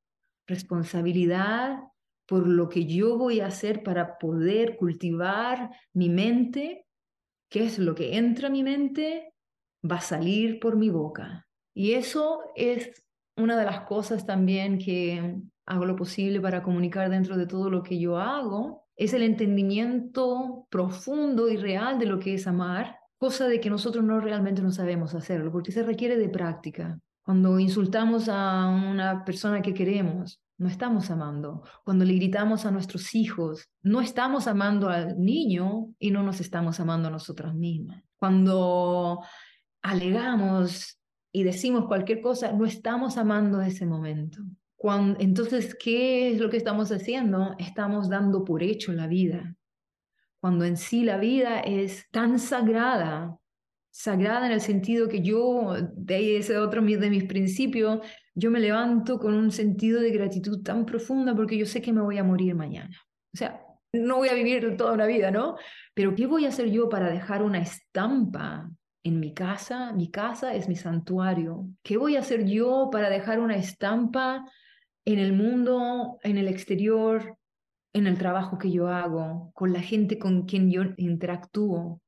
responsabilidad 0.47 1.81
por 2.25 2.47
lo 2.47 2.69
que 2.69 2.87
yo 2.87 3.19
voy 3.19 3.41
a 3.41 3.47
hacer 3.47 3.83
para 3.83 4.17
poder 4.17 4.77
cultivar 4.77 5.71
mi 5.93 6.09
mente, 6.09 6.87
qué 7.51 7.65
es 7.65 7.81
lo 7.81 7.97
que 7.97 8.17
entra 8.17 8.47
a 8.47 8.53
mi 8.53 8.63
mente, 8.63 9.35
va 9.83 9.97
a 9.97 10.01
salir 10.03 10.61
por 10.61 10.77
mi 10.77 10.89
boca. 10.89 11.49
Y 11.75 11.95
eso 11.95 12.43
es 12.55 13.05
una 13.37 13.59
de 13.59 13.65
las 13.65 13.81
cosas 13.81 14.25
también 14.25 14.79
que 14.79 15.35
hago 15.67 15.85
lo 15.85 15.97
posible 15.97 16.41
para 16.41 16.63
comunicar 16.63 17.11
dentro 17.11 17.37
de 17.37 17.49
todo 17.49 17.71
lo 17.71 17.83
que 17.83 17.99
yo 17.99 18.19
hago, 18.19 18.82
es 18.97 19.13
el 19.15 19.23
entendimiento 19.23 20.67
profundo 20.71 21.49
y 21.49 21.57
real 21.57 21.99
de 21.99 22.07
lo 22.07 22.19
que 22.19 22.35
es 22.35 22.47
amar, 22.47 22.97
cosa 23.19 23.49
de 23.49 23.61
que 23.61 23.71
nosotros 23.71 24.05
no 24.05 24.21
realmente 24.21 24.63
no 24.63 24.71
sabemos 24.71 25.15
hacerlo, 25.15 25.53
porque 25.53 25.73
se 25.73 25.83
requiere 25.83 26.17
de 26.17 26.29
práctica. 26.29 26.99
Cuando 27.25 27.59
insultamos 27.59 28.29
a 28.29 28.69
una 28.69 29.25
persona 29.25 29.63
que 29.63 29.75
queremos, 29.75 30.41
no 30.59 30.69
estamos 30.69 31.11
amando. 31.11 31.63
Cuando 31.85 32.05
le 32.05 32.15
gritamos 32.15 32.67
a 32.67 32.71
nuestros 32.71 33.15
hijos, 33.15 33.69
no 33.83 34.01
estamos 34.01 34.47
amando 34.47 34.89
al 34.89 35.19
niño 35.19 35.89
y 35.99 36.11
no 36.11 36.23
nos 36.23 36.41
estamos 36.41 36.81
amando 36.81 37.09
a 37.09 37.13
nosotras 37.13 37.55
mismas. 37.55 38.03
Cuando 38.17 39.21
alegamos 39.83 40.99
y 41.33 41.45
decimos 41.45 41.87
cualquier 41.87 42.21
cosa, 42.21 42.53
no 42.53 42.67
estamos 42.67 43.17
amando 43.17 43.61
ese 43.61 43.87
momento 43.87 44.43
entonces, 45.19 45.77
¿qué 45.79 46.33
es 46.33 46.41
lo 46.41 46.51
que 46.51 46.57
estamos 46.57 46.91
haciendo? 46.91 47.55
Estamos 47.59 48.09
dando 48.09 48.45
por 48.45 48.63
hecho 48.63 48.93
la 48.93 49.07
vida, 49.07 49.55
cuando 50.41 50.65
en 50.65 50.77
sí 50.77 51.05
la 51.05 51.19
vida 51.19 51.61
es 51.61 52.09
tan 52.11 52.39
sagrada, 52.41 53.39
sagrada 53.93 54.47
en 54.47 54.53
el 54.53 54.61
sentido 54.61 55.09
que 55.09 55.21
yo, 55.23 55.77
de 55.95 56.39
ese 56.39 56.59
otro 56.59 56.83
de 56.83 57.11
mis 57.11 57.25
principios, 57.25 58.01
yo 58.35 58.51
me 58.51 58.59
levanto 58.59 59.19
con 59.19 59.35
un 59.35 59.53
sentido 59.53 60.01
de 60.01 60.11
gratitud 60.11 60.63
tan 60.63 60.85
profunda 60.85 61.35
porque 61.35 61.57
yo 61.57 61.67
sé 61.67 61.81
que 61.81 61.93
me 61.93 62.01
voy 62.01 62.19
a 62.19 62.25
morir 62.25 62.55
mañana. 62.57 62.97
O 63.33 63.37
sea, 63.37 63.61
no 63.93 64.17
voy 64.17 64.31
a 64.31 64.35
vivir 64.35 64.77
toda 64.77 64.95
una 64.95 65.07
vida, 65.07 65.31
¿no? 65.31 65.57
Pero 65.95 66.15
¿qué 66.17 66.27
voy 66.27 66.47
a 66.47 66.49
hacer 66.49 66.71
yo 66.71 66.89
para 66.89 67.09
dejar 67.09 67.43
una 67.43 67.61
estampa 67.61 68.69
en 69.05 69.21
mi 69.21 69.35
casa? 69.35 69.93
Mi 69.93 70.11
casa 70.11 70.55
es 70.55 70.69
mi 70.69 70.75
santuario. 70.75 71.69
¿Qué 71.83 71.99
voy 71.99 72.17
a 72.17 72.21
hacer 72.21 72.47
yo 72.47 72.89
para 72.91 73.11
dejar 73.11 73.39
una 73.39 73.57
estampa 73.57 74.45
en 75.05 75.19
el 75.19 75.33
mundo, 75.33 76.19
en 76.23 76.39
el 76.39 76.49
exterior, 76.49 77.37
en 77.93 78.07
el 78.07 78.19
trabajo 78.19 78.59
que 78.59 78.71
yo 78.71 78.89
hago, 78.89 79.51
con 79.55 79.73
la 79.73 79.81
gente 79.81 80.19
con 80.19 80.47
quien 80.47 80.71
yo 80.71 80.83
interactúo. 80.97 82.01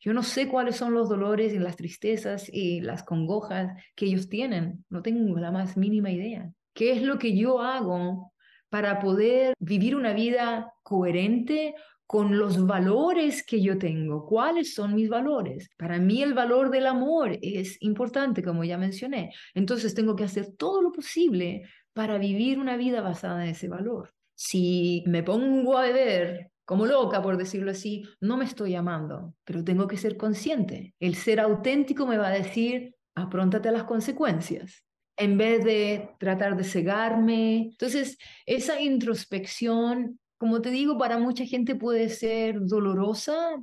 Yo 0.00 0.12
no 0.12 0.22
sé 0.22 0.48
cuáles 0.48 0.76
son 0.76 0.94
los 0.94 1.08
dolores 1.08 1.52
y 1.52 1.58
las 1.58 1.76
tristezas 1.76 2.48
y 2.52 2.80
las 2.80 3.02
congojas 3.02 3.72
que 3.96 4.06
ellos 4.06 4.28
tienen. 4.28 4.84
No 4.88 5.02
tengo 5.02 5.38
la 5.38 5.50
más 5.50 5.76
mínima 5.76 6.10
idea. 6.10 6.50
¿Qué 6.72 6.92
es 6.92 7.02
lo 7.02 7.18
que 7.18 7.36
yo 7.36 7.60
hago 7.60 8.32
para 8.68 9.00
poder 9.00 9.54
vivir 9.58 9.96
una 9.96 10.12
vida 10.12 10.72
coherente 10.82 11.74
con 12.08 12.38
los 12.38 12.66
valores 12.66 13.44
que 13.44 13.60
yo 13.60 13.76
tengo. 13.76 14.24
¿Cuáles 14.24 14.72
son 14.72 14.94
mis 14.94 15.10
valores? 15.10 15.68
Para 15.76 15.98
mí 15.98 16.22
el 16.22 16.32
valor 16.32 16.70
del 16.70 16.86
amor 16.86 17.38
es 17.42 17.76
importante, 17.82 18.42
como 18.42 18.64
ya 18.64 18.78
mencioné. 18.78 19.34
Entonces 19.54 19.94
tengo 19.94 20.16
que 20.16 20.24
hacer 20.24 20.56
todo 20.56 20.80
lo 20.80 20.90
posible 20.90 21.64
para 21.98 22.16
vivir 22.16 22.60
una 22.60 22.76
vida 22.76 23.00
basada 23.00 23.42
en 23.42 23.50
ese 23.50 23.66
valor. 23.66 24.14
Si 24.36 25.02
me 25.06 25.24
pongo 25.24 25.76
a 25.76 25.82
beber 25.82 26.52
como 26.64 26.86
loca, 26.86 27.20
por 27.20 27.36
decirlo 27.36 27.72
así, 27.72 28.04
no 28.20 28.36
me 28.36 28.44
estoy 28.44 28.76
amando, 28.76 29.34
pero 29.42 29.64
tengo 29.64 29.88
que 29.88 29.96
ser 29.96 30.16
consciente. 30.16 30.94
El 31.00 31.16
ser 31.16 31.40
auténtico 31.40 32.06
me 32.06 32.16
va 32.16 32.28
a 32.28 32.38
decir, 32.38 32.94
apróntate 33.16 33.68
a 33.68 33.72
las 33.72 33.82
consecuencias, 33.82 34.84
en 35.16 35.38
vez 35.38 35.64
de 35.64 36.10
tratar 36.20 36.56
de 36.56 36.62
cegarme. 36.62 37.70
Entonces, 37.72 38.16
esa 38.46 38.80
introspección, 38.80 40.20
como 40.38 40.62
te 40.62 40.70
digo, 40.70 40.98
para 40.98 41.18
mucha 41.18 41.46
gente 41.46 41.74
puede 41.74 42.10
ser 42.10 42.60
dolorosa 42.60 43.56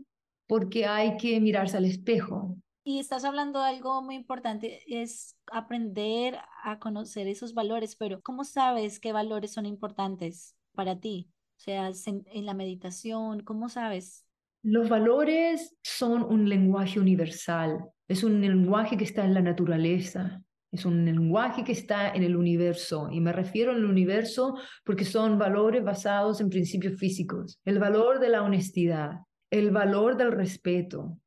porque 0.45 0.85
hay 0.85 1.15
que 1.15 1.39
mirarse 1.39 1.77
al 1.77 1.85
espejo. 1.85 2.57
Y 2.87 2.99
estás 2.99 3.25
hablando 3.25 3.63
de 3.63 3.69
algo 3.69 4.03
muy 4.03 4.13
importante, 4.13 4.83
es 4.85 5.35
aprender 5.51 6.37
a 6.63 6.77
conocer 6.77 7.27
esos 7.27 7.55
valores, 7.55 7.95
pero 7.95 8.21
¿cómo 8.21 8.43
sabes 8.43 8.99
qué 8.99 9.11
valores 9.11 9.53
son 9.53 9.65
importantes 9.65 10.55
para 10.75 10.99
ti? 10.99 11.31
O 11.57 11.61
sea, 11.61 11.89
en, 12.05 12.45
la 12.45 12.53
meditación, 12.53 13.39
¿cómo 13.39 13.69
sabes? 13.69 14.27
Los 14.61 14.87
valores 14.87 15.75
son 15.81 16.21
un 16.21 16.47
lenguaje 16.47 16.99
universal, 16.99 17.89
es 18.07 18.23
un 18.23 18.39
lenguaje 18.39 18.97
que 18.97 19.05
está 19.05 19.25
en 19.25 19.33
la 19.33 19.41
naturaleza, 19.41 20.43
es 20.71 20.85
un 20.85 21.05
lenguaje 21.05 21.63
que 21.63 21.71
está 21.71 22.11
en 22.13 22.21
el 22.21 22.35
universo. 22.35 23.09
Y 23.11 23.19
me 23.19 23.33
refiero 23.33 23.71
al 23.71 23.83
universo 23.83 24.59
porque 24.83 25.05
son 25.05 25.39
valores 25.39 25.83
basados 25.83 26.39
en 26.39 26.49
principios 26.49 26.99
físicos. 26.99 27.59
El 27.65 27.79
valor 27.79 28.19
de 28.19 28.29
la 28.29 28.43
honestidad, 28.43 29.21
el 29.49 29.71
valor 29.71 30.17
del 30.17 30.33
respeto, 30.33 31.17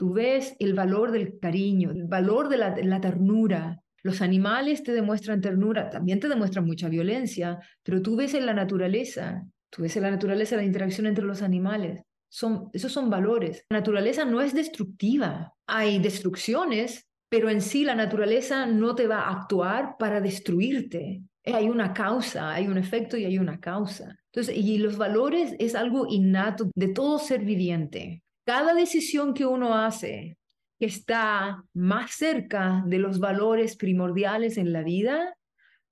Tú 0.00 0.14
ves 0.14 0.56
el 0.58 0.72
valor 0.72 1.12
del 1.12 1.38
cariño, 1.38 1.90
el 1.90 2.04
valor 2.04 2.48
de 2.48 2.56
la, 2.56 3.00
ternura. 3.02 3.82
Los 4.02 4.22
animales 4.22 4.82
te 4.82 4.94
demuestran 4.94 5.42
ternura, 5.42 5.90
también 5.90 6.18
te 6.18 6.26
demuestran 6.26 6.64
mucha 6.64 6.88
violencia, 6.88 7.58
pero 7.82 8.00
tú 8.00 8.16
ves 8.16 8.32
en 8.32 8.46
la 8.46 8.54
naturaleza, 8.54 9.46
tú 9.68 9.82
ves 9.82 9.94
en 9.98 10.04
la 10.04 10.10
naturaleza 10.10 10.56
la 10.56 10.64
interacción 10.64 11.06
entre 11.06 11.26
los 11.26 11.42
animales. 11.42 12.00
Son, 12.30 12.70
esos 12.72 12.90
son 12.90 13.10
valores. 13.10 13.66
La 13.68 13.80
naturaleza 13.80 14.24
no 14.24 14.40
es 14.40 14.54
destructiva. 14.54 15.52
Hay 15.66 15.98
destrucciones, 15.98 17.06
pero 17.28 17.50
en 17.50 17.60
sí 17.60 17.84
la 17.84 17.94
naturaleza 17.94 18.64
no 18.64 18.94
te 18.94 19.06
va 19.06 19.24
a 19.24 19.32
actuar 19.32 19.96
para 19.98 20.22
destruirte. 20.22 21.20
Hay 21.44 21.68
una 21.68 21.92
causa, 21.92 22.54
hay 22.54 22.68
un 22.68 22.78
efecto 22.78 23.18
y 23.18 23.26
hay 23.26 23.38
una 23.38 23.60
causa. 23.60 24.16
Entonces, 24.32 24.56
y 24.56 24.78
los 24.78 24.96
valores 24.96 25.54
es 25.58 25.74
algo 25.74 26.06
innato 26.08 26.70
de 26.74 26.88
todo 26.88 27.18
ser 27.18 27.44
viviente. 27.44 28.22
Cada 28.50 28.74
decisión 28.74 29.32
que 29.32 29.46
uno 29.46 29.76
hace 29.76 30.36
que 30.80 30.86
está 30.86 31.62
más 31.72 32.10
cerca 32.10 32.82
de 32.84 32.98
los 32.98 33.20
valores 33.20 33.76
primordiales 33.76 34.58
en 34.58 34.72
la 34.72 34.82
vida, 34.82 35.36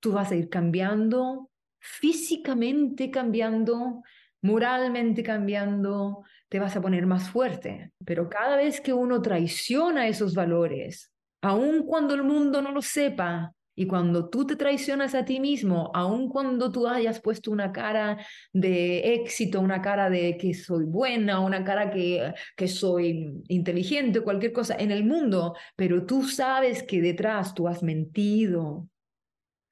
tú 0.00 0.10
vas 0.10 0.32
a 0.32 0.34
ir 0.34 0.48
cambiando, 0.48 1.52
físicamente 1.78 3.12
cambiando, 3.12 4.02
moralmente 4.42 5.22
cambiando, 5.22 6.24
te 6.48 6.58
vas 6.58 6.74
a 6.74 6.80
poner 6.80 7.06
más 7.06 7.30
fuerte. 7.30 7.92
Pero 8.04 8.28
cada 8.28 8.56
vez 8.56 8.80
que 8.80 8.92
uno 8.92 9.22
traiciona 9.22 10.08
esos 10.08 10.34
valores, 10.34 11.12
aun 11.40 11.86
cuando 11.86 12.12
el 12.16 12.24
mundo 12.24 12.60
no 12.60 12.72
lo 12.72 12.82
sepa, 12.82 13.54
y 13.78 13.87
cuando 13.87 14.28
tú 14.28 14.44
te 14.44 14.56
traicionas 14.56 15.14
a 15.14 15.25
ti 15.25 15.38
mismo, 15.38 15.92
aun 15.94 16.28
cuando 16.28 16.73
tú 16.73 16.88
hayas 16.88 17.20
puesto 17.20 17.52
una 17.52 17.70
cara 17.70 18.18
de 18.52 19.14
éxito, 19.14 19.61
una 19.61 19.80
cara 19.80 20.11
de 20.11 20.37
que 20.37 20.52
soy 20.52 20.85
buena, 20.85 21.38
una 21.38 21.62
cara 21.62 21.88
que, 21.88 22.35
que 22.56 22.66
soy 22.66 23.40
inteligente, 23.47 24.20
cualquier 24.20 24.52
cosa 24.52 24.75
en 24.75 24.90
el 24.90 25.04
mundo, 25.04 25.54
pero 25.76 26.04
tú 26.04 26.25
sabes 26.25 26.82
que 26.82 27.00
detrás 27.00 27.54
tú 27.54 27.68
has 27.68 27.80
mentido, 27.85 28.88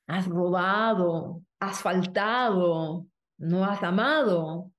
has 0.07 0.29
robado, 0.29 1.43
has 1.59 1.81
faltado, 1.81 3.09
no 3.39 3.65
has 3.65 3.83
amado, 3.83 4.71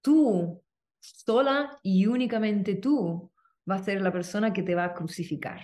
tú, 0.00 0.62
sola 1.00 1.78
y 1.82 2.06
únicamente 2.06 2.76
tú, 2.76 3.30
vas 3.66 3.82
a 3.82 3.84
ser 3.84 4.00
la 4.00 4.10
persona 4.10 4.54
que 4.54 4.62
te 4.62 4.74
va 4.74 4.84
a 4.84 4.94
crucificar 4.94 5.60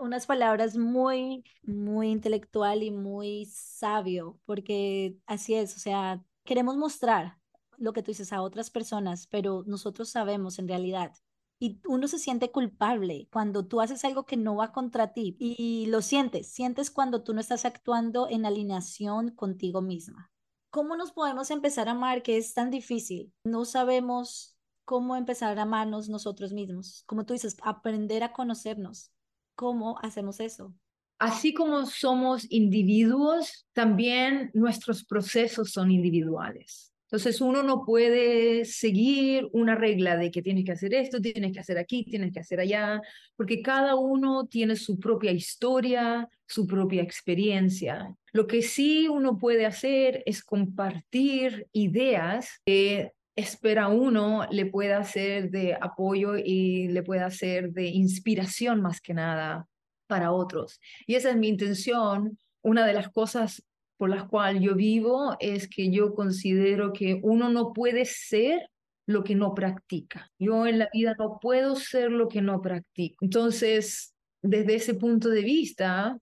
unas 0.00 0.26
palabras 0.26 0.76
muy, 0.76 1.44
muy 1.62 2.08
intelectual 2.10 2.82
y 2.82 2.90
muy 2.90 3.46
sabio, 3.46 4.38
porque 4.44 5.16
así 5.26 5.54
es, 5.54 5.76
o 5.76 5.78
sea, 5.78 6.24
queremos 6.44 6.76
mostrar 6.76 7.38
lo 7.78 7.92
que 7.92 8.02
tú 8.02 8.10
dices 8.10 8.32
a 8.32 8.42
otras 8.42 8.70
personas, 8.70 9.26
pero 9.26 9.64
nosotros 9.66 10.10
sabemos 10.10 10.58
en 10.58 10.68
realidad. 10.68 11.12
Y 11.58 11.80
uno 11.86 12.08
se 12.08 12.18
siente 12.18 12.50
culpable 12.50 13.28
cuando 13.30 13.66
tú 13.66 13.80
haces 13.80 14.04
algo 14.04 14.24
que 14.24 14.36
no 14.36 14.56
va 14.56 14.72
contra 14.72 15.12
ti 15.12 15.36
y 15.38 15.86
lo 15.86 16.00
sientes, 16.00 16.50
sientes 16.50 16.90
cuando 16.90 17.22
tú 17.22 17.34
no 17.34 17.40
estás 17.40 17.64
actuando 17.64 18.28
en 18.28 18.46
alineación 18.46 19.30
contigo 19.30 19.82
misma. 19.82 20.30
¿Cómo 20.70 20.96
nos 20.96 21.12
podemos 21.12 21.50
empezar 21.50 21.88
a 21.88 21.92
amar 21.92 22.22
que 22.22 22.38
es 22.38 22.54
tan 22.54 22.70
difícil? 22.70 23.32
No 23.44 23.64
sabemos 23.64 24.56
cómo 24.84 25.16
empezar 25.16 25.58
a 25.58 25.62
amarnos 25.62 26.08
nosotros 26.08 26.52
mismos. 26.52 27.02
Como 27.06 27.26
tú 27.26 27.34
dices, 27.34 27.56
aprender 27.62 28.22
a 28.22 28.32
conocernos 28.32 29.12
¿Cómo 29.60 29.98
hacemos 30.00 30.40
eso? 30.40 30.72
Así 31.18 31.52
como 31.52 31.84
somos 31.84 32.50
individuos, 32.50 33.66
también 33.74 34.50
nuestros 34.54 35.04
procesos 35.04 35.70
son 35.70 35.90
individuales. 35.90 36.94
Entonces 37.04 37.42
uno 37.42 37.62
no 37.62 37.84
puede 37.84 38.64
seguir 38.64 39.50
una 39.52 39.74
regla 39.74 40.16
de 40.16 40.30
que 40.30 40.40
tienes 40.40 40.64
que 40.64 40.72
hacer 40.72 40.94
esto, 40.94 41.20
tienes 41.20 41.52
que 41.52 41.60
hacer 41.60 41.76
aquí, 41.76 42.04
tienes 42.04 42.32
que 42.32 42.40
hacer 42.40 42.58
allá, 42.58 43.02
porque 43.36 43.60
cada 43.60 43.96
uno 43.96 44.46
tiene 44.46 44.76
su 44.76 44.98
propia 44.98 45.30
historia, 45.30 46.26
su 46.46 46.66
propia 46.66 47.02
experiencia. 47.02 48.16
Lo 48.32 48.46
que 48.46 48.62
sí 48.62 49.08
uno 49.08 49.36
puede 49.36 49.66
hacer 49.66 50.22
es 50.24 50.42
compartir 50.42 51.66
ideas 51.72 52.62
que 52.64 53.12
espera 53.40 53.88
uno 53.88 54.46
le 54.50 54.66
pueda 54.66 54.98
hacer 54.98 55.50
de 55.50 55.74
apoyo 55.80 56.36
y 56.36 56.88
le 56.88 57.02
pueda 57.02 57.26
hacer 57.26 57.72
de 57.72 57.86
inspiración 57.86 58.80
más 58.80 59.00
que 59.00 59.14
nada 59.14 59.66
para 60.06 60.32
otros. 60.32 60.80
Y 61.06 61.14
esa 61.14 61.30
es 61.30 61.36
mi 61.36 61.48
intención. 61.48 62.38
Una 62.62 62.86
de 62.86 62.92
las 62.92 63.08
cosas 63.10 63.62
por 63.96 64.10
las 64.10 64.24
cuales 64.24 64.62
yo 64.62 64.74
vivo 64.74 65.36
es 65.40 65.68
que 65.68 65.90
yo 65.90 66.14
considero 66.14 66.92
que 66.92 67.20
uno 67.22 67.50
no 67.50 67.72
puede 67.72 68.04
ser 68.04 68.68
lo 69.06 69.24
que 69.24 69.34
no 69.34 69.54
practica. 69.54 70.30
Yo 70.38 70.66
en 70.66 70.78
la 70.78 70.88
vida 70.92 71.14
no 71.18 71.38
puedo 71.40 71.76
ser 71.76 72.10
lo 72.10 72.28
que 72.28 72.40
no 72.40 72.60
practico. 72.62 73.24
Entonces, 73.24 74.14
desde 74.42 74.76
ese 74.76 74.94
punto 74.94 75.28
de 75.28 75.42
vista, 75.42 76.16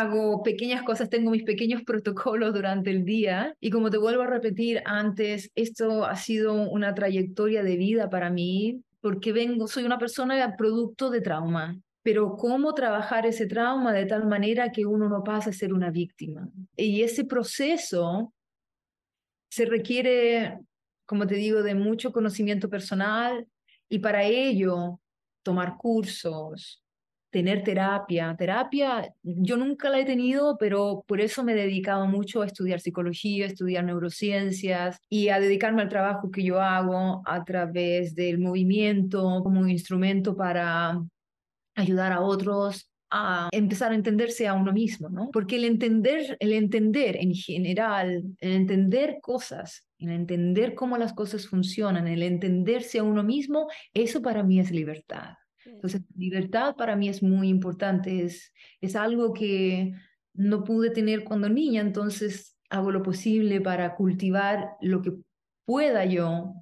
hago 0.00 0.42
pequeñas 0.42 0.82
cosas, 0.82 1.08
tengo 1.08 1.30
mis 1.30 1.44
pequeños 1.44 1.82
protocolos 1.86 2.52
durante 2.54 2.90
el 2.90 3.04
día 3.04 3.54
y 3.60 3.70
como 3.70 3.90
te 3.90 3.98
vuelvo 3.98 4.22
a 4.22 4.26
repetir 4.26 4.82
antes, 4.84 5.50
esto 5.54 6.04
ha 6.04 6.16
sido 6.16 6.54
una 6.54 6.94
trayectoria 6.94 7.62
de 7.62 7.76
vida 7.76 8.10
para 8.10 8.30
mí 8.30 8.82
porque 9.00 9.32
vengo, 9.32 9.68
soy 9.68 9.84
una 9.84 9.98
persona 9.98 10.56
producto 10.56 11.10
de 11.10 11.20
trauma, 11.20 11.78
pero 12.02 12.36
cómo 12.36 12.72
trabajar 12.74 13.26
ese 13.26 13.46
trauma 13.46 13.92
de 13.92 14.06
tal 14.06 14.26
manera 14.26 14.72
que 14.72 14.86
uno 14.86 15.08
no 15.08 15.22
pase 15.22 15.50
a 15.50 15.52
ser 15.52 15.72
una 15.72 15.90
víctima. 15.90 16.48
Y 16.76 17.02
ese 17.02 17.24
proceso 17.24 18.32
se 19.48 19.64
requiere, 19.64 20.58
como 21.04 21.26
te 21.26 21.36
digo, 21.36 21.62
de 21.62 21.74
mucho 21.74 22.12
conocimiento 22.12 22.68
personal 22.68 23.46
y 23.88 24.00
para 24.00 24.24
ello 24.24 25.00
tomar 25.42 25.76
cursos, 25.76 26.82
tener 27.30 27.62
terapia. 27.62 28.34
Terapia, 28.38 29.12
yo 29.22 29.56
nunca 29.56 29.90
la 29.90 30.00
he 30.00 30.04
tenido, 30.04 30.56
pero 30.58 31.04
por 31.06 31.20
eso 31.20 31.44
me 31.44 31.52
he 31.52 31.56
dedicado 31.56 32.06
mucho 32.06 32.42
a 32.42 32.46
estudiar 32.46 32.80
psicología, 32.80 33.44
a 33.44 33.48
estudiar 33.48 33.84
neurociencias 33.84 34.98
y 35.08 35.28
a 35.28 35.40
dedicarme 35.40 35.82
al 35.82 35.88
trabajo 35.88 36.30
que 36.30 36.44
yo 36.44 36.60
hago 36.60 37.22
a 37.26 37.44
través 37.44 38.14
del 38.14 38.38
movimiento 38.38 39.42
como 39.42 39.66
instrumento 39.66 40.36
para 40.36 41.02
ayudar 41.74 42.12
a 42.12 42.20
otros 42.20 42.90
a 43.10 43.48
empezar 43.52 43.92
a 43.92 43.94
entenderse 43.94 44.48
a 44.48 44.54
uno 44.54 44.72
mismo, 44.72 45.08
¿no? 45.08 45.30
Porque 45.30 45.56
el 45.56 45.64
entender, 45.64 46.36
el 46.40 46.52
entender 46.52 47.16
en 47.16 47.34
general, 47.34 48.24
el 48.40 48.52
entender 48.52 49.18
cosas, 49.22 49.86
el 49.98 50.10
entender 50.10 50.74
cómo 50.74 50.98
las 50.98 51.12
cosas 51.12 51.46
funcionan, 51.46 52.08
el 52.08 52.22
entenderse 52.22 52.98
a 52.98 53.04
uno 53.04 53.22
mismo, 53.22 53.68
eso 53.94 54.22
para 54.22 54.42
mí 54.42 54.58
es 54.58 54.70
libertad. 54.70 55.34
Entonces, 55.66 56.02
libertad 56.16 56.76
para 56.76 56.96
mí 56.96 57.08
es 57.08 57.22
muy 57.22 57.48
importante, 57.48 58.24
es, 58.24 58.52
es 58.80 58.96
algo 58.96 59.32
que 59.32 59.92
no 60.34 60.64
pude 60.64 60.90
tener 60.90 61.24
cuando 61.24 61.48
niña, 61.48 61.80
entonces 61.80 62.56
hago 62.70 62.90
lo 62.90 63.02
posible 63.02 63.60
para 63.60 63.94
cultivar 63.94 64.70
lo 64.80 65.02
que 65.02 65.12
pueda 65.64 66.04
yo 66.04 66.54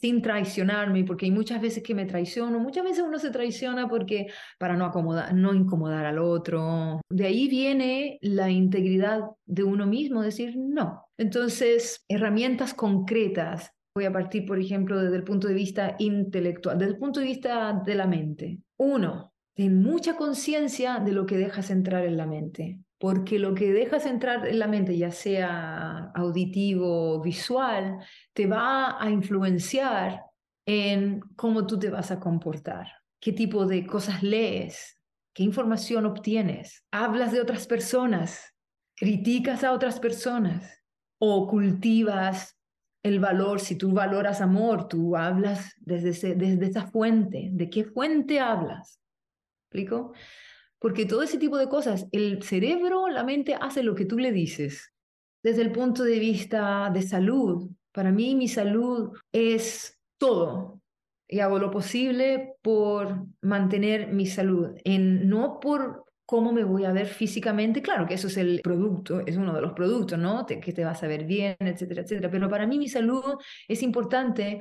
sin 0.00 0.22
traicionarme, 0.22 1.04
porque 1.04 1.26
hay 1.26 1.30
muchas 1.30 1.60
veces 1.60 1.82
que 1.82 1.94
me 1.94 2.06
traiciono, 2.06 2.58
muchas 2.58 2.84
veces 2.84 3.04
uno 3.06 3.18
se 3.18 3.30
traiciona 3.30 3.88
porque 3.88 4.28
para 4.58 4.74
no 4.74 4.86
acomodar, 4.86 5.34
no 5.34 5.52
incomodar 5.52 6.06
al 6.06 6.18
otro. 6.18 7.02
De 7.10 7.26
ahí 7.26 7.46
viene 7.48 8.18
la 8.22 8.50
integridad 8.50 9.20
de 9.44 9.64
uno 9.64 9.86
mismo, 9.86 10.22
decir 10.22 10.54
no. 10.56 11.04
Entonces, 11.18 12.04
herramientas 12.08 12.72
concretas 12.72 13.70
Voy 13.94 14.06
a 14.06 14.12
partir, 14.12 14.46
por 14.46 14.58
ejemplo, 14.58 14.98
desde 14.98 15.16
el 15.16 15.24
punto 15.24 15.48
de 15.48 15.54
vista 15.54 15.96
intelectual, 15.98 16.78
desde 16.78 16.92
el 16.92 16.98
punto 16.98 17.20
de 17.20 17.26
vista 17.26 17.82
de 17.84 17.94
la 17.94 18.06
mente. 18.06 18.58
Uno, 18.78 19.34
ten 19.54 19.82
mucha 19.82 20.16
conciencia 20.16 20.98
de 20.98 21.12
lo 21.12 21.26
que 21.26 21.36
dejas 21.36 21.70
entrar 21.70 22.06
en 22.06 22.16
la 22.16 22.26
mente, 22.26 22.80
porque 22.98 23.38
lo 23.38 23.54
que 23.54 23.72
dejas 23.72 24.06
entrar 24.06 24.46
en 24.46 24.58
la 24.58 24.66
mente, 24.66 24.96
ya 24.96 25.10
sea 25.10 26.10
auditivo 26.14 27.16
o 27.16 27.20
visual, 27.20 27.98
te 28.32 28.46
va 28.46 29.02
a 29.02 29.10
influenciar 29.10 30.22
en 30.66 31.20
cómo 31.36 31.66
tú 31.66 31.78
te 31.78 31.90
vas 31.90 32.10
a 32.10 32.18
comportar, 32.18 32.86
qué 33.20 33.32
tipo 33.32 33.66
de 33.66 33.84
cosas 33.86 34.22
lees, 34.22 34.98
qué 35.34 35.42
información 35.42 36.06
obtienes, 36.06 36.82
hablas 36.90 37.32
de 37.32 37.40
otras 37.42 37.66
personas, 37.66 38.54
criticas 38.96 39.64
a 39.64 39.72
otras 39.72 40.00
personas 40.00 40.82
o 41.18 41.46
cultivas 41.46 42.56
el 43.02 43.18
valor, 43.18 43.60
si 43.60 43.76
tú 43.76 43.92
valoras 43.92 44.40
amor, 44.40 44.88
tú 44.88 45.16
hablas 45.16 45.74
desde, 45.78 46.34
desde 46.34 46.66
esa 46.66 46.86
fuente. 46.86 47.48
¿De 47.52 47.68
qué 47.68 47.84
fuente 47.84 48.38
hablas? 48.38 49.00
¿Explico? 49.64 50.12
Porque 50.78 51.06
todo 51.06 51.22
ese 51.22 51.38
tipo 51.38 51.58
de 51.58 51.68
cosas, 51.68 52.06
el 52.12 52.42
cerebro, 52.42 53.08
la 53.08 53.24
mente 53.24 53.54
hace 53.54 53.82
lo 53.82 53.94
que 53.94 54.04
tú 54.04 54.18
le 54.18 54.32
dices. 54.32 54.92
Desde 55.42 55.62
el 55.62 55.72
punto 55.72 56.04
de 56.04 56.18
vista 56.18 56.90
de 56.92 57.02
salud, 57.02 57.70
para 57.92 58.12
mí 58.12 58.34
mi 58.34 58.48
salud 58.48 59.16
es 59.32 59.98
todo. 60.18 60.80
Y 61.28 61.40
hago 61.40 61.58
lo 61.58 61.70
posible 61.70 62.54
por 62.62 63.26
mantener 63.40 64.12
mi 64.12 64.26
salud, 64.26 64.76
en, 64.84 65.28
no 65.28 65.60
por 65.60 66.04
cómo 66.32 66.50
me 66.50 66.64
voy 66.64 66.86
a 66.86 66.92
ver 66.92 67.08
físicamente. 67.08 67.82
Claro 67.82 68.06
que 68.06 68.14
eso 68.14 68.28
es 68.28 68.38
el 68.38 68.62
producto, 68.62 69.20
es 69.26 69.36
uno 69.36 69.52
de 69.52 69.60
los 69.60 69.74
productos, 69.74 70.18
¿no? 70.18 70.46
que 70.46 70.72
te 70.72 70.82
vas 70.82 71.02
a 71.02 71.06
ver 71.06 71.24
bien, 71.24 71.56
etcétera, 71.58 72.00
etcétera. 72.00 72.30
Pero 72.30 72.48
para 72.48 72.66
mí 72.66 72.78
mi 72.78 72.88
salud 72.88 73.34
es 73.68 73.82
importante. 73.82 74.60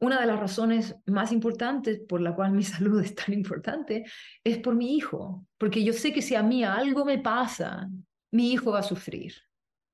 Una 0.00 0.20
de 0.20 0.26
las 0.26 0.40
razones 0.40 0.96
más 1.06 1.30
importantes 1.30 2.00
por 2.08 2.20
la 2.20 2.34
cual 2.34 2.50
mi 2.50 2.64
salud 2.74 3.00
es 3.00 3.14
tan 3.14 3.32
importante 3.32 4.04
es 4.42 4.58
por 4.58 4.74
mi 4.74 4.96
hijo, 4.96 5.46
porque 5.58 5.84
yo 5.84 5.92
sé 5.92 6.12
que 6.12 6.22
si 6.22 6.34
a 6.34 6.42
mí 6.42 6.64
algo 6.64 7.04
me 7.04 7.20
pasa, 7.20 7.88
mi 8.32 8.50
hijo 8.50 8.72
va 8.72 8.80
a 8.80 8.82
sufrir. 8.82 9.32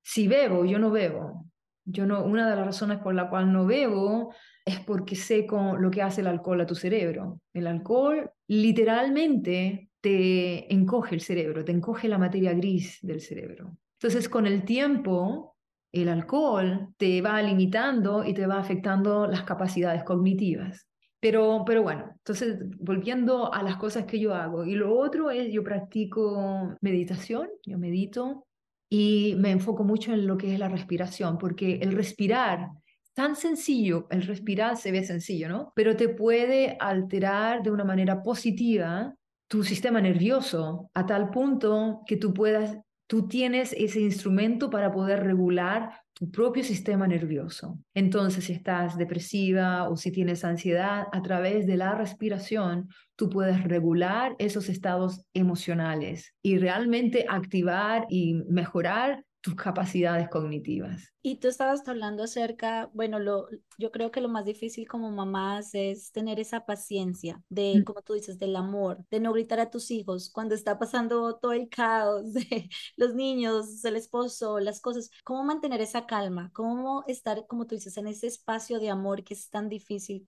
Si 0.02 0.28
bebo, 0.28 0.64
yo 0.64 0.78
no 0.78 0.90
bebo. 0.90 1.44
Yo 1.84 2.06
no, 2.06 2.24
una 2.24 2.48
de 2.48 2.56
las 2.56 2.64
razones 2.64 3.00
por 3.00 3.14
la 3.14 3.28
cual 3.28 3.52
no 3.52 3.66
bebo 3.66 4.32
es 4.64 4.80
porque 4.80 5.14
sé 5.14 5.44
con 5.44 5.82
lo 5.82 5.90
que 5.90 6.00
hace 6.00 6.22
el 6.22 6.26
alcohol 6.26 6.62
a 6.62 6.66
tu 6.66 6.74
cerebro. 6.74 7.42
El 7.52 7.66
alcohol 7.66 8.30
literalmente 8.46 9.87
te 10.00 10.72
encoge 10.72 11.14
el 11.14 11.20
cerebro, 11.20 11.64
te 11.64 11.72
encoge 11.72 12.08
la 12.08 12.18
materia 12.18 12.52
gris 12.52 12.98
del 13.02 13.20
cerebro. 13.20 13.76
Entonces, 14.00 14.28
con 14.28 14.46
el 14.46 14.64
tiempo, 14.64 15.56
el 15.92 16.08
alcohol 16.08 16.88
te 16.96 17.20
va 17.22 17.42
limitando 17.42 18.24
y 18.24 18.34
te 18.34 18.46
va 18.46 18.58
afectando 18.58 19.26
las 19.26 19.42
capacidades 19.42 20.04
cognitivas. 20.04 20.86
Pero, 21.20 21.64
pero 21.66 21.82
bueno, 21.82 22.12
entonces 22.14 22.58
volviendo 22.78 23.52
a 23.52 23.62
las 23.62 23.76
cosas 23.76 24.04
que 24.04 24.20
yo 24.20 24.34
hago. 24.34 24.64
Y 24.64 24.74
lo 24.74 24.96
otro 24.96 25.30
es, 25.30 25.52
yo 25.52 25.64
practico 25.64 26.76
meditación, 26.80 27.48
yo 27.64 27.76
medito 27.78 28.46
y 28.88 29.34
me 29.38 29.50
enfoco 29.50 29.82
mucho 29.82 30.12
en 30.12 30.26
lo 30.26 30.38
que 30.38 30.52
es 30.52 30.58
la 30.58 30.68
respiración, 30.68 31.36
porque 31.38 31.76
el 31.82 31.92
respirar 31.92 32.68
tan 33.14 33.34
sencillo, 33.34 34.06
el 34.10 34.22
respirar 34.22 34.76
se 34.76 34.92
ve 34.92 35.02
sencillo, 35.02 35.48
¿no? 35.48 35.72
Pero 35.74 35.96
te 35.96 36.08
puede 36.08 36.76
alterar 36.78 37.64
de 37.64 37.72
una 37.72 37.82
manera 37.82 38.22
positiva 38.22 39.12
tu 39.48 39.64
sistema 39.64 40.00
nervioso 40.00 40.90
a 40.94 41.06
tal 41.06 41.30
punto 41.30 42.02
que 42.06 42.16
tú 42.16 42.34
puedas, 42.34 42.78
tú 43.06 43.26
tienes 43.26 43.72
ese 43.72 44.00
instrumento 44.00 44.68
para 44.68 44.92
poder 44.92 45.24
regular 45.24 45.90
tu 46.12 46.30
propio 46.30 46.64
sistema 46.64 47.06
nervioso. 47.06 47.78
Entonces, 47.94 48.44
si 48.44 48.52
estás 48.52 48.98
depresiva 48.98 49.88
o 49.88 49.96
si 49.96 50.10
tienes 50.10 50.44
ansiedad, 50.44 51.06
a 51.12 51.22
través 51.22 51.66
de 51.66 51.76
la 51.76 51.94
respiración, 51.94 52.88
tú 53.16 53.30
puedes 53.30 53.62
regular 53.64 54.34
esos 54.38 54.68
estados 54.68 55.24
emocionales 55.32 56.34
y 56.42 56.58
realmente 56.58 57.24
activar 57.28 58.06
y 58.10 58.34
mejorar 58.48 59.24
tus 59.40 59.54
capacidades 59.54 60.28
cognitivas. 60.28 61.12
Y 61.22 61.36
tú 61.36 61.48
estabas 61.48 61.86
hablando 61.86 62.22
acerca, 62.22 62.90
bueno, 62.94 63.18
lo, 63.18 63.48
yo 63.76 63.90
creo 63.90 64.10
que 64.10 64.20
lo 64.20 64.28
más 64.28 64.44
difícil 64.44 64.88
como 64.88 65.10
mamás 65.10 65.74
es 65.74 66.10
tener 66.10 66.40
esa 66.40 66.64
paciencia 66.64 67.42
de, 67.48 67.80
mm. 67.80 67.84
como 67.84 68.02
tú 68.02 68.14
dices, 68.14 68.38
del 68.38 68.56
amor, 68.56 69.04
de 69.10 69.20
no 69.20 69.32
gritar 69.32 69.60
a 69.60 69.70
tus 69.70 69.90
hijos 69.90 70.30
cuando 70.32 70.54
está 70.54 70.78
pasando 70.78 71.36
todo 71.36 71.52
el 71.52 71.68
caos 71.68 72.32
de 72.32 72.68
los 72.96 73.14
niños, 73.14 73.84
el 73.84 73.96
esposo, 73.96 74.58
las 74.58 74.80
cosas. 74.80 75.10
¿Cómo 75.24 75.44
mantener 75.44 75.80
esa 75.80 76.06
calma? 76.06 76.50
¿Cómo 76.52 77.04
estar, 77.06 77.46
como 77.46 77.66
tú 77.66 77.74
dices, 77.74 77.96
en 77.96 78.06
ese 78.06 78.26
espacio 78.26 78.78
de 78.80 78.90
amor 78.90 79.22
que 79.22 79.34
es 79.34 79.50
tan 79.50 79.68
difícil? 79.68 80.26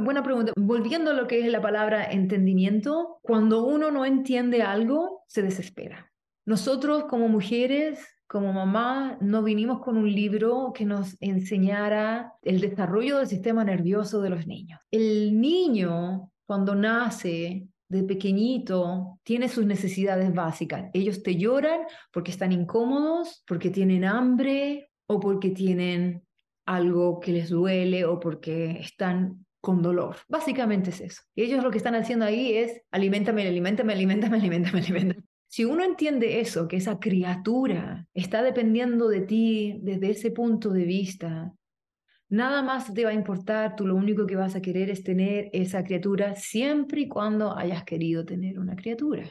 buena 0.00 0.22
pregunta. 0.22 0.52
Volviendo 0.56 1.10
a 1.10 1.14
lo 1.14 1.26
que 1.26 1.40
es 1.40 1.50
la 1.50 1.60
palabra 1.60 2.10
entendimiento, 2.10 3.18
cuando 3.22 3.64
uno 3.64 3.90
no 3.90 4.04
entiende 4.04 4.62
algo, 4.62 5.24
se 5.26 5.42
desespera. 5.42 6.10
Nosotros 6.46 7.04
como 7.04 7.28
mujeres 7.28 8.00
como 8.28 8.52
mamá 8.52 9.16
no 9.22 9.42
vinimos 9.42 9.80
con 9.80 9.96
un 9.96 10.12
libro 10.12 10.72
que 10.74 10.84
nos 10.84 11.16
enseñara 11.20 12.34
el 12.42 12.60
desarrollo 12.60 13.18
del 13.18 13.26
sistema 13.26 13.64
nervioso 13.64 14.20
de 14.20 14.30
los 14.30 14.46
niños. 14.46 14.80
El 14.90 15.40
niño, 15.40 16.30
cuando 16.46 16.74
nace 16.74 17.66
de 17.88 18.02
pequeñito, 18.02 19.18
tiene 19.22 19.48
sus 19.48 19.64
necesidades 19.64 20.34
básicas. 20.34 20.90
Ellos 20.92 21.22
te 21.22 21.36
lloran 21.36 21.80
porque 22.12 22.30
están 22.30 22.52
incómodos, 22.52 23.42
porque 23.46 23.70
tienen 23.70 24.04
hambre 24.04 24.90
o 25.06 25.18
porque 25.18 25.48
tienen 25.50 26.22
algo 26.66 27.20
que 27.20 27.32
les 27.32 27.48
duele 27.48 28.04
o 28.04 28.20
porque 28.20 28.72
están 28.78 29.46
con 29.62 29.80
dolor. 29.80 30.16
Básicamente 30.28 30.90
es 30.90 31.00
eso. 31.00 31.22
ellos 31.34 31.64
lo 31.64 31.70
que 31.70 31.78
están 31.78 31.94
haciendo 31.94 32.26
ahí 32.26 32.52
es 32.52 32.82
alimentame, 32.90 33.48
alimentame, 33.48 33.94
alimentame, 33.94 34.36
alimentame, 34.36 34.78
alimentame. 34.80 35.27
Si 35.48 35.64
uno 35.64 35.82
entiende 35.82 36.40
eso, 36.40 36.68
que 36.68 36.76
esa 36.76 36.98
criatura 36.98 38.06
está 38.12 38.42
dependiendo 38.42 39.08
de 39.08 39.22
ti 39.22 39.80
desde 39.82 40.10
ese 40.10 40.30
punto 40.30 40.70
de 40.70 40.84
vista, 40.84 41.54
nada 42.28 42.62
más 42.62 42.92
te 42.92 43.04
va 43.04 43.10
a 43.10 43.14
importar, 43.14 43.74
tú 43.74 43.86
lo 43.86 43.96
único 43.96 44.26
que 44.26 44.36
vas 44.36 44.54
a 44.54 44.60
querer 44.60 44.90
es 44.90 45.02
tener 45.02 45.48
esa 45.54 45.82
criatura 45.84 46.34
siempre 46.34 47.02
y 47.02 47.08
cuando 47.08 47.56
hayas 47.56 47.84
querido 47.84 48.26
tener 48.26 48.58
una 48.58 48.76
criatura. 48.76 49.24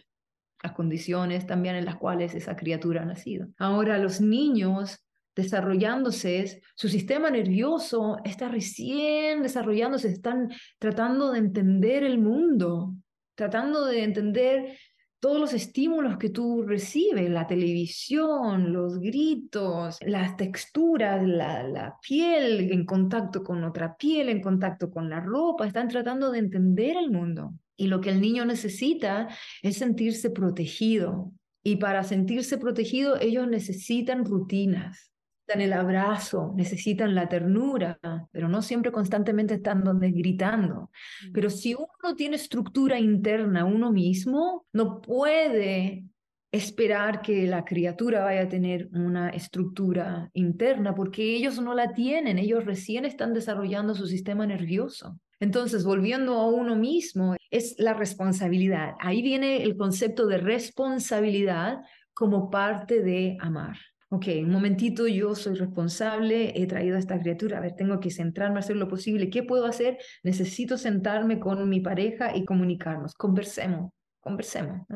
Las 0.63 0.71
condiciones 0.71 1.45
también 1.45 1.75
en 1.75 1.85
las 1.85 1.97
cuales 1.97 2.33
esa 2.33 2.55
criatura 2.55 3.03
ha 3.03 3.05
nacido. 3.05 3.49
Ahora, 3.59 3.99
los 3.99 4.19
niños 4.19 5.07
desarrollándose, 5.35 6.63
su 6.75 6.89
sistema 6.89 7.29
nervioso 7.29 8.17
está 8.25 8.49
recién 8.49 9.43
desarrollándose, 9.43 10.07
están 10.07 10.49
tratando 10.79 11.31
de 11.31 11.37
entender 11.37 12.03
el 12.03 12.17
mundo, 12.17 12.95
tratando 13.35 13.85
de 13.85 14.03
entender 14.03 14.79
todos 15.19 15.39
los 15.39 15.53
estímulos 15.53 16.17
que 16.17 16.29
tú 16.29 16.63
recibes, 16.63 17.29
la 17.29 17.47
televisión, 17.47 18.71
los 18.71 18.99
gritos, 18.99 19.97
las 20.05 20.37
texturas, 20.37 21.25
la, 21.25 21.95
piel 22.01 22.71
en 22.71 22.85
contacto 22.85 23.43
con 23.43 23.63
otra 23.63 23.97
piel, 23.97 24.29
en 24.29 24.41
contacto 24.41 24.91
con 24.91 25.09
la 25.09 25.19
ropa, 25.19 25.65
están 25.65 25.87
tratando 25.87 26.31
de 26.31 26.39
entender 26.39 26.97
el 26.97 27.11
mundo. 27.11 27.53
Y 27.75 27.87
lo 27.87 28.01
que 28.01 28.09
el 28.09 28.21
niño 28.21 28.45
necesita 28.45 29.27
es 29.61 29.77
sentirse 29.77 30.29
protegido. 30.29 31.31
Y 31.63 31.77
para 31.77 32.03
sentirse 32.03 32.57
protegido, 32.57 33.19
ellos 33.19 33.47
necesitan 33.47 34.23
rutinas 34.25 35.11
necesitan 35.47 35.61
el 35.61 35.73
abrazo, 35.73 36.53
necesitan 36.55 37.15
la 37.15 37.29
ternura, 37.29 37.99
pero 38.31 38.49
no 38.49 38.61
siempre 38.61 38.91
constantemente 38.91 39.55
están 39.55 39.83
donde 39.83 40.11
gritando. 40.11 40.91
Pero 41.33 41.49
si 41.49 41.73
uno 41.73 42.15
tiene 42.15 42.35
estructura 42.35 42.99
interna 42.99 43.65
uno 43.65 43.91
mismo, 43.91 44.65
no 44.73 44.99
puede 45.01 46.05
esperar 46.51 47.21
que 47.21 47.45
la 47.47 47.63
criatura 47.63 48.23
vaya 48.23 48.43
a 48.43 48.49
tener 48.49 48.89
una 48.91 49.29
estructura 49.29 50.29
interna 50.33 50.95
porque 50.95 51.35
ellos 51.35 51.59
no 51.61 51.73
la 51.73 51.93
tienen, 51.93 52.39
ellos 52.39 52.65
recién 52.65 53.05
están 53.05 53.33
desarrollando 53.33 53.95
su 53.95 54.07
sistema 54.07 54.45
nervioso. 54.45 55.17
Entonces, 55.39 55.83
volviendo 55.83 56.33
a 56.33 56.47
uno 56.47 56.75
mismo, 56.75 57.35
es 57.51 57.75
la 57.77 57.93
responsabilidad. 57.93 58.95
Ahí 58.99 59.21
viene 59.21 59.63
el 59.63 59.77
concepto 59.77 60.25
de 60.25 60.39
responsabilidad 60.39 61.81
como 62.13 62.49
parte 62.49 63.01
de 63.01 63.37
amar 63.39 63.77
ok, 64.09 64.25
un 64.43 64.51
momentito, 64.51 65.07
yo 65.07 65.35
soy 65.35 65.55
responsable, 65.55 66.53
he 66.55 66.65
traído 66.65 66.95
a 66.95 66.99
esta 66.99 67.19
criatura, 67.19 67.57
a 67.57 67.61
ver, 67.61 67.75
tengo 67.75 67.99
que 67.99 68.09
centrarme, 68.09 68.59
hacer 68.59 68.77
lo 68.77 68.87
posible, 68.87 69.29
¿qué 69.29 69.43
puedo 69.43 69.65
hacer? 69.65 69.97
Necesito 70.23 70.77
sentarme 70.77 71.39
con 71.39 71.67
mi 71.67 71.81
pareja 71.81 72.35
y 72.35 72.45
comunicarnos, 72.45 73.13
conversemos, 73.15 73.91
conversemos. 74.21 74.87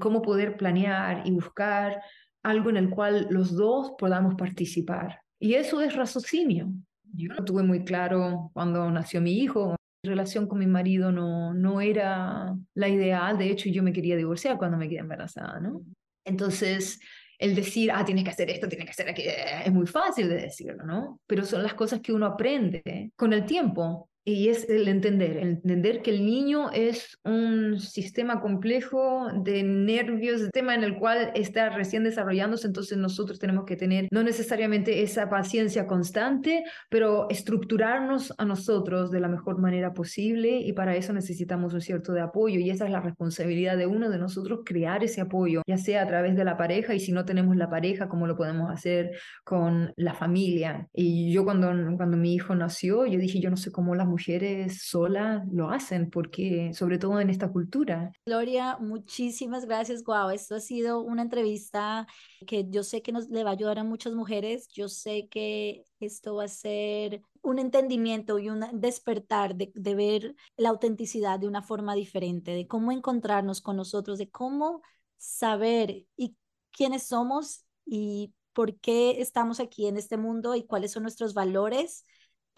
Cómo 0.00 0.20
poder 0.20 0.58
planear 0.58 1.26
y 1.26 1.30
buscar 1.30 2.02
algo 2.42 2.68
en 2.68 2.76
el 2.76 2.90
cual 2.90 3.26
los 3.30 3.56
dos 3.56 3.92
podamos 3.98 4.34
participar. 4.34 5.20
Y 5.40 5.54
eso 5.54 5.80
es 5.80 5.94
raciocinio. 5.94 6.70
Yo 7.14 7.28
no 7.28 7.44
tuve 7.44 7.62
muy 7.62 7.84
claro 7.84 8.50
cuando 8.52 8.90
nació 8.90 9.22
mi 9.22 9.38
hijo, 9.38 9.76
mi 10.02 10.10
relación 10.10 10.46
con 10.46 10.58
mi 10.58 10.66
marido 10.66 11.10
no, 11.10 11.54
no 11.54 11.80
era 11.80 12.54
la 12.74 12.88
ideal, 12.88 13.38
de 13.38 13.50
hecho 13.50 13.70
yo 13.70 13.82
me 13.82 13.94
quería 13.94 14.16
divorciar 14.16 14.58
cuando 14.58 14.76
me 14.76 14.88
quedé 14.90 14.98
embarazada, 14.98 15.58
¿no? 15.58 15.80
Entonces, 16.24 17.00
el 17.38 17.54
decir, 17.54 17.90
ah, 17.92 18.04
tienes 18.04 18.24
que 18.24 18.30
hacer 18.30 18.50
esto, 18.50 18.68
tienes 18.68 18.86
que 18.86 18.90
hacer 18.90 19.08
aquello, 19.08 19.30
es 19.64 19.72
muy 19.72 19.86
fácil 19.86 20.28
de 20.28 20.36
decirlo, 20.36 20.84
¿no? 20.84 21.20
Pero 21.26 21.44
son 21.44 21.62
las 21.62 21.74
cosas 21.74 22.00
que 22.00 22.12
uno 22.12 22.26
aprende 22.26 23.12
con 23.16 23.32
el 23.32 23.46
tiempo 23.46 24.07
y 24.28 24.48
es 24.50 24.68
el 24.68 24.88
entender, 24.88 25.38
el 25.38 25.48
entender 25.48 26.02
que 26.02 26.10
el 26.10 26.26
niño 26.26 26.70
es 26.70 27.18
un 27.24 27.80
sistema 27.80 28.42
complejo 28.42 29.28
de 29.42 29.62
nervios, 29.62 30.42
sistema 30.42 30.74
en 30.74 30.84
el 30.84 30.98
cual 30.98 31.32
está 31.34 31.70
recién 31.70 32.04
desarrollándose, 32.04 32.66
entonces 32.66 32.98
nosotros 32.98 33.38
tenemos 33.38 33.64
que 33.64 33.76
tener 33.76 34.06
no 34.10 34.22
necesariamente 34.22 35.02
esa 35.02 35.30
paciencia 35.30 35.86
constante, 35.86 36.64
pero 36.90 37.28
estructurarnos 37.30 38.34
a 38.36 38.44
nosotros 38.44 39.10
de 39.10 39.20
la 39.20 39.28
mejor 39.28 39.58
manera 39.58 39.94
posible 39.94 40.58
y 40.60 40.74
para 40.74 40.94
eso 40.94 41.14
necesitamos 41.14 41.72
un 41.72 41.80
cierto 41.80 42.12
de 42.12 42.20
apoyo 42.20 42.60
y 42.60 42.68
esa 42.68 42.84
es 42.84 42.90
la 42.90 43.00
responsabilidad 43.00 43.78
de 43.78 43.86
uno 43.86 44.10
de 44.10 44.18
nosotros 44.18 44.60
crear 44.64 45.02
ese 45.02 45.22
apoyo, 45.22 45.62
ya 45.66 45.78
sea 45.78 46.02
a 46.02 46.06
través 46.06 46.36
de 46.36 46.44
la 46.44 46.58
pareja 46.58 46.94
y 46.94 47.00
si 47.00 47.12
no 47.12 47.24
tenemos 47.24 47.56
la 47.56 47.70
pareja, 47.70 48.08
cómo 48.08 48.26
lo 48.26 48.36
podemos 48.36 48.70
hacer 48.70 49.12
con 49.44 49.94
la 49.96 50.12
familia. 50.12 50.86
Y 50.92 51.32
yo 51.32 51.44
cuando, 51.44 51.72
cuando 51.96 52.18
mi 52.18 52.34
hijo 52.34 52.54
nació, 52.54 53.06
yo 53.06 53.18
dije, 53.18 53.40
yo 53.40 53.48
no 53.48 53.56
sé 53.56 53.72
cómo 53.72 53.94
las 53.94 54.06
mujeres 54.18 54.82
solas 54.82 55.46
lo 55.52 55.70
hacen, 55.70 56.10
porque 56.10 56.72
sobre 56.74 56.98
todo 56.98 57.20
en 57.20 57.30
esta 57.30 57.52
cultura. 57.52 58.10
Gloria, 58.26 58.76
muchísimas 58.80 59.64
gracias, 59.64 60.02
Guau. 60.02 60.30
Esto 60.30 60.56
ha 60.56 60.60
sido 60.60 61.00
una 61.02 61.22
entrevista 61.22 62.06
que 62.46 62.66
yo 62.68 62.82
sé 62.82 63.00
que 63.00 63.12
nos 63.12 63.28
le 63.28 63.44
va 63.44 63.50
a 63.50 63.52
ayudar 63.52 63.78
a 63.78 63.84
muchas 63.84 64.14
mujeres. 64.14 64.66
Yo 64.74 64.88
sé 64.88 65.28
que 65.28 65.84
esto 66.00 66.34
va 66.34 66.44
a 66.44 66.48
ser 66.48 67.22
un 67.42 67.60
entendimiento 67.60 68.40
y 68.40 68.48
un 68.48 68.64
despertar 68.72 69.54
de, 69.54 69.70
de 69.74 69.94
ver 69.94 70.34
la 70.56 70.70
autenticidad 70.70 71.38
de 71.38 71.46
una 71.46 71.62
forma 71.62 71.94
diferente, 71.94 72.50
de 72.50 72.66
cómo 72.66 72.90
encontrarnos 72.90 73.60
con 73.60 73.76
nosotros, 73.76 74.18
de 74.18 74.28
cómo 74.28 74.82
saber 75.16 76.06
y 76.16 76.36
quiénes 76.72 77.04
somos 77.04 77.64
y 77.86 78.34
por 78.52 78.80
qué 78.80 79.20
estamos 79.20 79.60
aquí 79.60 79.86
en 79.86 79.96
este 79.96 80.16
mundo 80.16 80.56
y 80.56 80.64
cuáles 80.64 80.90
son 80.90 81.04
nuestros 81.04 81.34
valores 81.34 82.04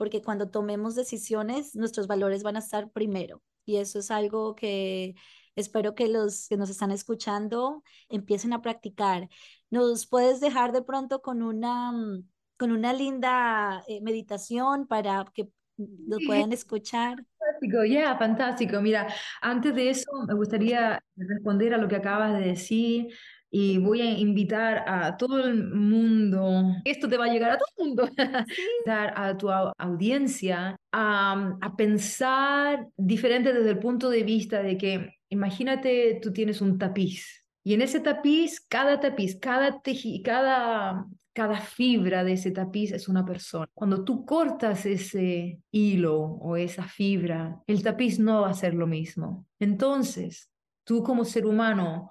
porque 0.01 0.23
cuando 0.23 0.49
tomemos 0.49 0.95
decisiones, 0.95 1.77
nuestros 1.77 2.07
valores 2.07 2.43
van 2.43 2.57
a 2.57 2.61
estar 2.61 2.91
primero. 2.91 3.43
Y 3.67 3.77
eso 3.77 3.99
es 3.99 4.11
algo 4.11 4.55
que 4.55 5.15
espero 5.57 5.95
que 5.95 6.09
los 6.09 6.49
que 6.49 6.57
nos 6.57 6.71
están 6.71 6.91
escuchando 6.91 7.83
empiecen 8.09 8.55
a 8.55 8.63
practicar. 8.63 9.29
¿Nos 9.69 10.07
puedes 10.07 10.41
dejar 10.41 10.73
de 10.73 10.81
pronto 10.81 11.21
con 11.21 11.43
una, 11.43 11.93
mm, 11.93 12.27
con 12.57 12.73
una 12.73 12.95
linda 12.95 13.85
eh, 13.89 14.01
meditación 14.01 14.87
para 14.87 15.27
que 15.35 15.51
lo 15.77 16.17
puedan 16.27 16.55
escuchar? 16.55 17.23
fantástico, 17.39 17.85
ya, 17.85 18.17
fantástico. 18.17 18.81
Mira, 18.81 19.07
antes 19.43 19.75
de 19.75 19.91
eso, 19.91 20.11
me 20.27 20.33
gustaría 20.33 20.99
responder 21.15 21.75
a 21.75 21.77
lo 21.77 21.89
que 21.89 21.97
acabas 21.97 22.39
de 22.39 22.47
decir 22.47 23.09
y 23.51 23.79
voy 23.79 24.01
a 24.01 24.19
invitar 24.19 24.85
a 24.87 25.17
todo 25.17 25.45
el 25.45 25.75
mundo, 25.75 26.75
esto 26.85 27.09
te 27.09 27.17
va 27.17 27.25
a 27.27 27.33
llegar 27.33 27.51
a 27.51 27.59
todo 27.59 27.69
el 27.79 27.87
mundo, 27.87 28.09
a 28.87 29.37
tu 29.37 29.51
audiencia 29.51 30.77
a, 30.93 31.59
a 31.61 31.77
pensar 31.77 32.87
diferente 32.97 33.53
desde 33.53 33.71
el 33.71 33.79
punto 33.79 34.09
de 34.09 34.23
vista 34.23 34.63
de 34.63 34.77
que, 34.77 35.15
imagínate, 35.29 36.21
tú 36.23 36.33
tienes 36.33 36.61
un 36.61 36.79
tapiz 36.79 37.41
y 37.63 37.75
en 37.75 37.83
ese 37.83 38.01
tapiz, 38.01 38.61
cada 38.61 39.01
tapiz, 39.01 39.37
cada, 39.39 39.83
cada, 40.25 41.07
cada 41.33 41.61
fibra 41.61 42.25
de 42.25 42.33
ese 42.33 42.51
tapiz 42.53 42.93
es 42.93 43.07
una 43.07 43.25
persona. 43.25 43.69
Cuando 43.75 44.03
tú 44.03 44.25
cortas 44.25 44.87
ese 44.87 45.61
hilo 45.71 46.19
o 46.19 46.57
esa 46.57 46.85
fibra, 46.85 47.61
el 47.67 47.83
tapiz 47.83 48.19
no 48.19 48.43
va 48.43 48.51
a 48.51 48.55
ser 48.55 48.75
lo 48.75 48.87
mismo. 48.87 49.47
Entonces, 49.59 50.51
tú 50.85 51.03
como 51.03 51.25
ser 51.25 51.47
humano, 51.47 52.11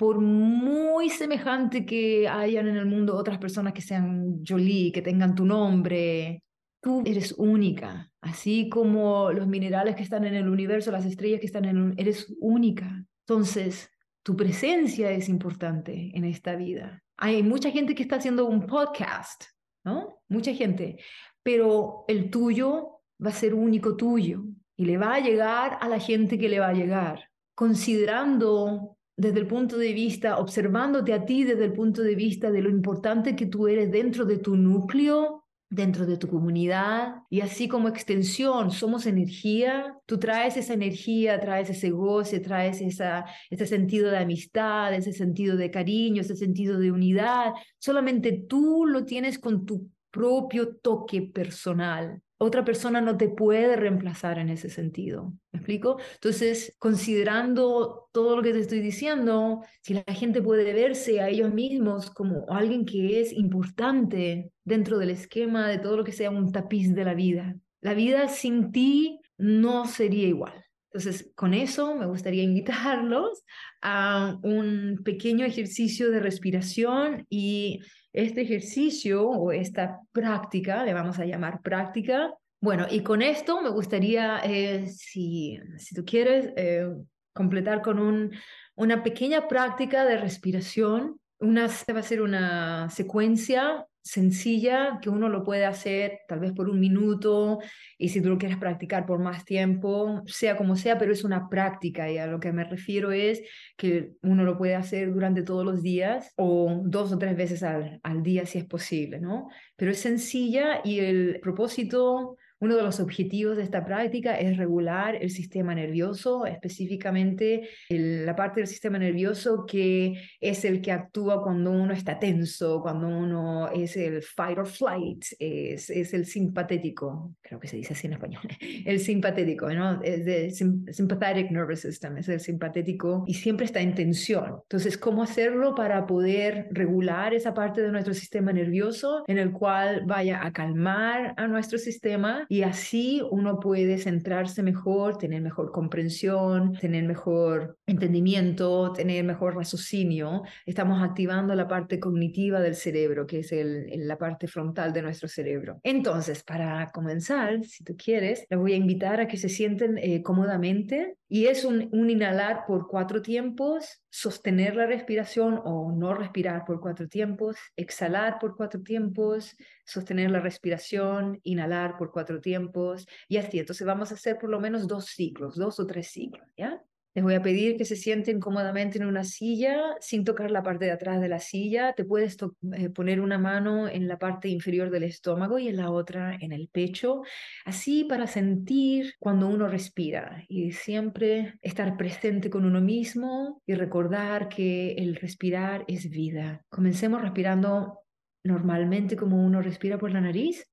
por 0.00 0.18
muy 0.18 1.10
semejante 1.10 1.84
que 1.84 2.26
hayan 2.26 2.66
en 2.68 2.78
el 2.78 2.86
mundo 2.86 3.14
otras 3.14 3.36
personas 3.36 3.74
que 3.74 3.82
sean 3.82 4.42
Jolie, 4.42 4.92
que 4.92 5.02
tengan 5.02 5.34
tu 5.34 5.44
nombre, 5.44 6.42
tú 6.80 7.02
eres 7.04 7.34
única. 7.36 8.10
Así 8.22 8.70
como 8.70 9.30
los 9.30 9.46
minerales 9.46 9.94
que 9.96 10.02
están 10.02 10.24
en 10.24 10.32
el 10.32 10.48
universo, 10.48 10.90
las 10.90 11.04
estrellas 11.04 11.38
que 11.38 11.44
están 11.44 11.66
en 11.66 11.76
el 11.76 11.94
eres 11.98 12.34
única. 12.40 13.04
Entonces, 13.26 13.90
tu 14.22 14.34
presencia 14.34 15.10
es 15.10 15.28
importante 15.28 16.12
en 16.14 16.24
esta 16.24 16.56
vida. 16.56 17.02
Hay 17.18 17.42
mucha 17.42 17.70
gente 17.70 17.94
que 17.94 18.02
está 18.02 18.16
haciendo 18.16 18.46
un 18.46 18.64
podcast, 18.64 19.44
¿no? 19.84 20.22
Mucha 20.30 20.54
gente, 20.54 20.96
pero 21.42 22.06
el 22.08 22.30
tuyo 22.30 23.02
va 23.22 23.28
a 23.28 23.34
ser 23.34 23.52
único 23.52 23.98
tuyo 23.98 24.44
y 24.78 24.86
le 24.86 24.96
va 24.96 25.16
a 25.16 25.20
llegar 25.20 25.76
a 25.78 25.88
la 25.88 25.98
gente 25.98 26.38
que 26.38 26.48
le 26.48 26.58
va 26.58 26.68
a 26.68 26.72
llegar, 26.72 27.28
considerando 27.54 28.96
desde 29.20 29.40
el 29.40 29.46
punto 29.46 29.76
de 29.76 29.92
vista, 29.92 30.38
observándote 30.38 31.12
a 31.12 31.26
ti 31.26 31.44
desde 31.44 31.66
el 31.66 31.74
punto 31.74 32.02
de 32.02 32.14
vista 32.14 32.50
de 32.50 32.62
lo 32.62 32.70
importante 32.70 33.36
que 33.36 33.44
tú 33.44 33.68
eres 33.68 33.90
dentro 33.90 34.24
de 34.24 34.38
tu 34.38 34.56
núcleo, 34.56 35.44
dentro 35.68 36.06
de 36.06 36.16
tu 36.16 36.26
comunidad 36.26 37.16
y 37.28 37.42
así 37.42 37.68
como 37.68 37.88
extensión, 37.88 38.70
somos 38.70 39.04
energía, 39.04 39.94
tú 40.06 40.18
traes 40.18 40.56
esa 40.56 40.72
energía, 40.72 41.38
traes 41.38 41.68
ese 41.68 41.90
goce, 41.90 42.40
traes 42.40 42.80
esa, 42.80 43.26
ese 43.50 43.66
sentido 43.66 44.10
de 44.10 44.16
amistad, 44.16 44.94
ese 44.94 45.12
sentido 45.12 45.54
de 45.58 45.70
cariño, 45.70 46.22
ese 46.22 46.34
sentido 46.34 46.78
de 46.78 46.90
unidad, 46.90 47.52
solamente 47.78 48.32
tú 48.48 48.86
lo 48.86 49.04
tienes 49.04 49.38
con 49.38 49.66
tu 49.66 49.90
propio 50.10 50.76
toque 50.76 51.20
personal 51.20 52.22
otra 52.42 52.64
persona 52.64 53.02
no 53.02 53.18
te 53.18 53.28
puede 53.28 53.76
reemplazar 53.76 54.38
en 54.38 54.48
ese 54.48 54.70
sentido. 54.70 55.34
¿Me 55.52 55.58
explico? 55.58 55.98
Entonces, 56.14 56.74
considerando 56.78 58.08
todo 58.12 58.34
lo 58.34 58.42
que 58.42 58.54
te 58.54 58.60
estoy 58.60 58.80
diciendo, 58.80 59.62
si 59.82 59.92
la 59.92 60.14
gente 60.14 60.40
puede 60.40 60.72
verse 60.72 61.20
a 61.20 61.28
ellos 61.28 61.52
mismos 61.52 62.10
como 62.10 62.46
alguien 62.48 62.86
que 62.86 63.20
es 63.20 63.34
importante 63.34 64.52
dentro 64.64 64.96
del 64.96 65.10
esquema 65.10 65.68
de 65.68 65.78
todo 65.78 65.98
lo 65.98 66.04
que 66.04 66.12
sea 66.12 66.30
un 66.30 66.50
tapiz 66.50 66.94
de 66.94 67.04
la 67.04 67.12
vida, 67.12 67.56
la 67.82 67.92
vida 67.92 68.26
sin 68.28 68.72
ti 68.72 69.20
no 69.36 69.86
sería 69.86 70.26
igual. 70.26 70.64
Entonces, 70.92 71.30
con 71.34 71.52
eso 71.52 71.94
me 71.94 72.06
gustaría 72.06 72.42
invitarlos 72.52 73.44
a 73.82 74.38
un 74.42 75.02
pequeño 75.04 75.44
ejercicio 75.44 76.10
de 76.10 76.20
respiración 76.20 77.26
y 77.28 77.80
este 78.12 78.42
ejercicio 78.42 79.28
o 79.28 79.52
esta 79.52 80.00
práctica, 80.12 80.84
le 80.84 80.94
vamos 80.94 81.18
a 81.18 81.24
llamar 81.24 81.62
práctica. 81.62 82.34
Bueno, 82.60 82.86
y 82.90 83.02
con 83.02 83.22
esto 83.22 83.60
me 83.62 83.70
gustaría, 83.70 84.40
eh, 84.44 84.88
si, 84.88 85.58
si 85.78 85.94
tú 85.94 86.04
quieres, 86.04 86.52
eh, 86.56 86.88
completar 87.32 87.80
con 87.82 87.98
un, 87.98 88.32
una 88.74 89.02
pequeña 89.02 89.48
práctica 89.48 90.04
de 90.04 90.18
respiración. 90.18 91.20
Una, 91.38 91.68
va 91.68 92.00
a 92.00 92.02
ser 92.02 92.20
una 92.20 92.90
secuencia 92.90 93.86
sencilla 94.02 94.98
que 95.02 95.10
uno 95.10 95.28
lo 95.28 95.44
puede 95.44 95.66
hacer 95.66 96.20
tal 96.26 96.40
vez 96.40 96.52
por 96.52 96.68
un 96.68 96.80
minuto 96.80 97.58
y 97.98 98.08
si 98.08 98.20
tú 98.20 98.30
lo 98.30 98.38
quieres 98.38 98.58
practicar 98.58 99.06
por 99.06 99.18
más 99.18 99.44
tiempo, 99.44 100.22
sea 100.26 100.56
como 100.56 100.76
sea, 100.76 100.98
pero 100.98 101.12
es 101.12 101.24
una 101.24 101.48
práctica 101.48 102.10
y 102.10 102.18
a 102.18 102.26
lo 102.26 102.40
que 102.40 102.52
me 102.52 102.64
refiero 102.64 103.12
es 103.12 103.42
que 103.76 104.12
uno 104.22 104.44
lo 104.44 104.56
puede 104.56 104.74
hacer 104.74 105.12
durante 105.12 105.42
todos 105.42 105.64
los 105.64 105.82
días 105.82 106.32
o 106.36 106.80
dos 106.84 107.12
o 107.12 107.18
tres 107.18 107.36
veces 107.36 107.62
al, 107.62 108.00
al 108.02 108.22
día 108.22 108.46
si 108.46 108.58
es 108.58 108.64
posible, 108.64 109.20
¿no? 109.20 109.48
Pero 109.76 109.90
es 109.90 110.00
sencilla 110.00 110.80
y 110.84 111.00
el 111.00 111.40
propósito 111.40 112.36
uno 112.60 112.76
de 112.76 112.82
los 112.82 113.00
objetivos 113.00 113.56
de 113.56 113.62
esta 113.62 113.84
práctica 113.84 114.38
es 114.38 114.56
regular 114.56 115.16
el 115.20 115.30
sistema 115.30 115.74
nervioso, 115.74 116.46
específicamente 116.46 117.68
la 117.88 118.36
parte 118.36 118.60
del 118.60 118.66
sistema 118.66 118.98
nervioso 118.98 119.64
que 119.66 120.20
es 120.40 120.64
el 120.64 120.80
que 120.80 120.92
actúa 120.92 121.42
cuando 121.42 121.70
uno 121.70 121.92
está 121.92 122.18
tenso, 122.18 122.82
cuando 122.82 123.08
uno 123.08 123.70
es 123.70 123.96
el 123.96 124.22
fight 124.22 124.58
or 124.58 124.66
flight, 124.66 125.24
es, 125.38 125.90
es 125.90 126.14
el 126.14 126.26
simpatético, 126.26 127.34
creo 127.40 127.58
que 127.58 127.68
se 127.68 127.76
dice 127.76 127.94
así 127.94 128.06
en 128.06 128.14
español, 128.14 128.42
el 128.86 129.00
simpatético, 129.00 129.70
¿no? 129.70 130.02
Es 130.02 130.26
el 130.26 130.94
sympathetic 130.94 131.50
nervous 131.50 131.80
system, 131.80 132.18
es 132.18 132.28
el 132.28 132.40
simpatético 132.40 133.24
y 133.26 133.34
siempre 133.34 133.66
está 133.66 133.80
en 133.80 133.94
tensión. 133.94 134.60
Entonces, 134.62 134.98
¿cómo 134.98 135.22
hacerlo 135.22 135.74
para 135.74 136.06
poder 136.06 136.68
regular 136.70 137.32
esa 137.34 137.54
parte 137.54 137.80
de 137.80 137.90
nuestro 137.90 138.14
sistema 138.14 138.52
nervioso 138.52 139.24
en 139.26 139.38
el 139.38 139.52
cual 139.52 140.02
vaya 140.06 140.44
a 140.44 140.52
calmar 140.52 141.34
a 141.36 141.46
nuestro 141.46 141.78
sistema 141.78 142.46
y 142.50 142.64
así 142.64 143.22
uno 143.30 143.60
puede 143.60 143.96
centrarse 143.98 144.64
mejor, 144.64 145.16
tener 145.18 145.40
mejor 145.40 145.70
comprensión, 145.70 146.72
tener 146.72 147.04
mejor 147.04 147.78
entendimiento, 147.86 148.92
tener 148.92 149.22
mejor 149.22 149.54
raciocinio. 149.54 150.42
Estamos 150.66 151.00
activando 151.00 151.54
la 151.54 151.68
parte 151.68 152.00
cognitiva 152.00 152.58
del 152.58 152.74
cerebro, 152.74 153.24
que 153.24 153.38
es 153.38 153.52
el, 153.52 153.86
la 154.08 154.18
parte 154.18 154.48
frontal 154.48 154.92
de 154.92 155.02
nuestro 155.02 155.28
cerebro. 155.28 155.78
Entonces, 155.84 156.42
para 156.42 156.90
comenzar, 156.92 157.62
si 157.62 157.84
tú 157.84 157.94
quieres, 157.96 158.44
les 158.50 158.58
voy 158.58 158.72
a 158.72 158.76
invitar 158.76 159.20
a 159.20 159.28
que 159.28 159.36
se 159.36 159.48
sienten 159.48 159.96
eh, 159.98 160.20
cómodamente 160.20 161.18
y 161.30 161.46
es 161.46 161.64
un, 161.64 161.88
un 161.92 162.10
inhalar 162.10 162.66
por 162.66 162.88
cuatro 162.88 163.22
tiempos, 163.22 164.02
sostener 164.10 164.74
la 164.74 164.86
respiración 164.86 165.62
o 165.64 165.92
no 165.92 166.12
respirar 166.12 166.64
por 166.64 166.80
cuatro 166.80 167.06
tiempos, 167.08 167.56
exhalar 167.76 168.40
por 168.40 168.56
cuatro 168.56 168.82
tiempos, 168.82 169.56
sostener 169.84 170.32
la 170.32 170.40
respiración, 170.40 171.38
inhalar 171.44 171.96
por 171.96 172.10
cuatro 172.10 172.40
tiempos 172.40 173.06
y 173.28 173.36
así. 173.36 173.60
Entonces 173.60 173.86
vamos 173.86 174.10
a 174.10 174.14
hacer 174.14 174.38
por 174.38 174.50
lo 174.50 174.58
menos 174.58 174.88
dos 174.88 175.06
ciclos, 175.06 175.54
dos 175.54 175.78
o 175.78 175.86
tres 175.86 176.08
ciclos, 176.10 176.48
¿ya? 176.56 176.82
Les 177.12 177.24
voy 177.24 177.34
a 177.34 177.42
pedir 177.42 177.76
que 177.76 177.84
se 177.84 177.96
sienten 177.96 178.38
cómodamente 178.38 178.98
en 178.98 179.04
una 179.04 179.24
silla 179.24 179.96
sin 180.00 180.24
tocar 180.24 180.52
la 180.52 180.62
parte 180.62 180.84
de 180.84 180.92
atrás 180.92 181.20
de 181.20 181.28
la 181.28 181.40
silla. 181.40 181.92
Te 181.92 182.04
puedes 182.04 182.36
eh, 182.72 182.88
poner 182.90 183.20
una 183.20 183.36
mano 183.36 183.88
en 183.88 184.06
la 184.06 184.16
parte 184.18 184.48
inferior 184.48 184.90
del 184.90 185.02
estómago 185.02 185.58
y 185.58 185.66
en 185.66 185.76
la 185.76 185.90
otra 185.90 186.36
en 186.40 186.52
el 186.52 186.68
pecho, 186.68 187.22
así 187.64 188.04
para 188.04 188.28
sentir 188.28 189.14
cuando 189.18 189.48
uno 189.48 189.66
respira 189.66 190.44
y 190.48 190.70
siempre 190.70 191.54
estar 191.62 191.96
presente 191.96 192.48
con 192.48 192.64
uno 192.64 192.80
mismo 192.80 193.60
y 193.66 193.74
recordar 193.74 194.48
que 194.48 194.92
el 194.92 195.16
respirar 195.16 195.84
es 195.88 196.08
vida. 196.10 196.64
Comencemos 196.68 197.22
respirando 197.22 197.98
normalmente 198.44 199.16
como 199.16 199.44
uno 199.44 199.60
respira 199.62 199.98
por 199.98 200.12
la 200.12 200.20
nariz. 200.20 200.64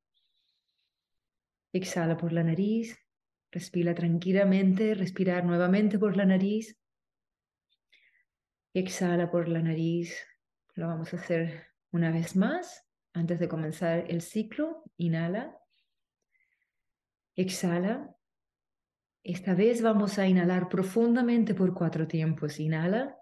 Exhala 1.73 2.15
por 2.15 2.31
la 2.31 2.43
nariz. 2.43 3.06
Respira 3.51 3.95
tranquilamente, 3.95 4.93
respirar 4.93 5.45
nuevamente 5.45 5.97
por 5.97 6.17
la 6.17 6.25
nariz. 6.25 6.77
Exhala 8.73 9.31
por 9.31 9.47
la 9.47 9.61
nariz. 9.61 10.15
Lo 10.75 10.87
vamos 10.87 11.13
a 11.13 11.17
hacer 11.17 11.67
una 11.91 12.11
vez 12.11 12.35
más 12.35 12.85
antes 13.13 13.39
de 13.39 13.47
comenzar 13.47 14.05
el 14.09 14.21
ciclo. 14.21 14.83
Inhala. 14.97 15.57
Exhala. 17.35 18.15
Esta 19.23 19.55
vez 19.55 19.81
vamos 19.81 20.19
a 20.19 20.27
inhalar 20.27 20.69
profundamente 20.69 21.55
por 21.55 21.73
cuatro 21.73 22.07
tiempos. 22.07 22.59
Inhala. 22.59 23.17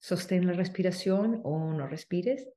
Sostén 0.00 0.46
la 0.46 0.54
respiración 0.54 1.40
o 1.44 1.72
no 1.72 1.86
respires. 1.86 2.48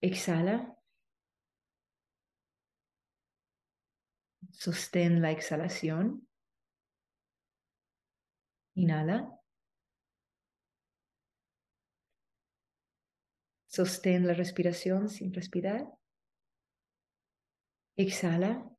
Exhala. 0.00 0.79
Sostén 4.60 5.22
la 5.22 5.30
exhalación. 5.30 6.28
Inhala. 8.74 9.40
Sostén 13.68 14.26
la 14.26 14.34
respiración 14.34 15.08
sin 15.08 15.32
respirar. 15.32 15.86
Exhala. 17.96 18.70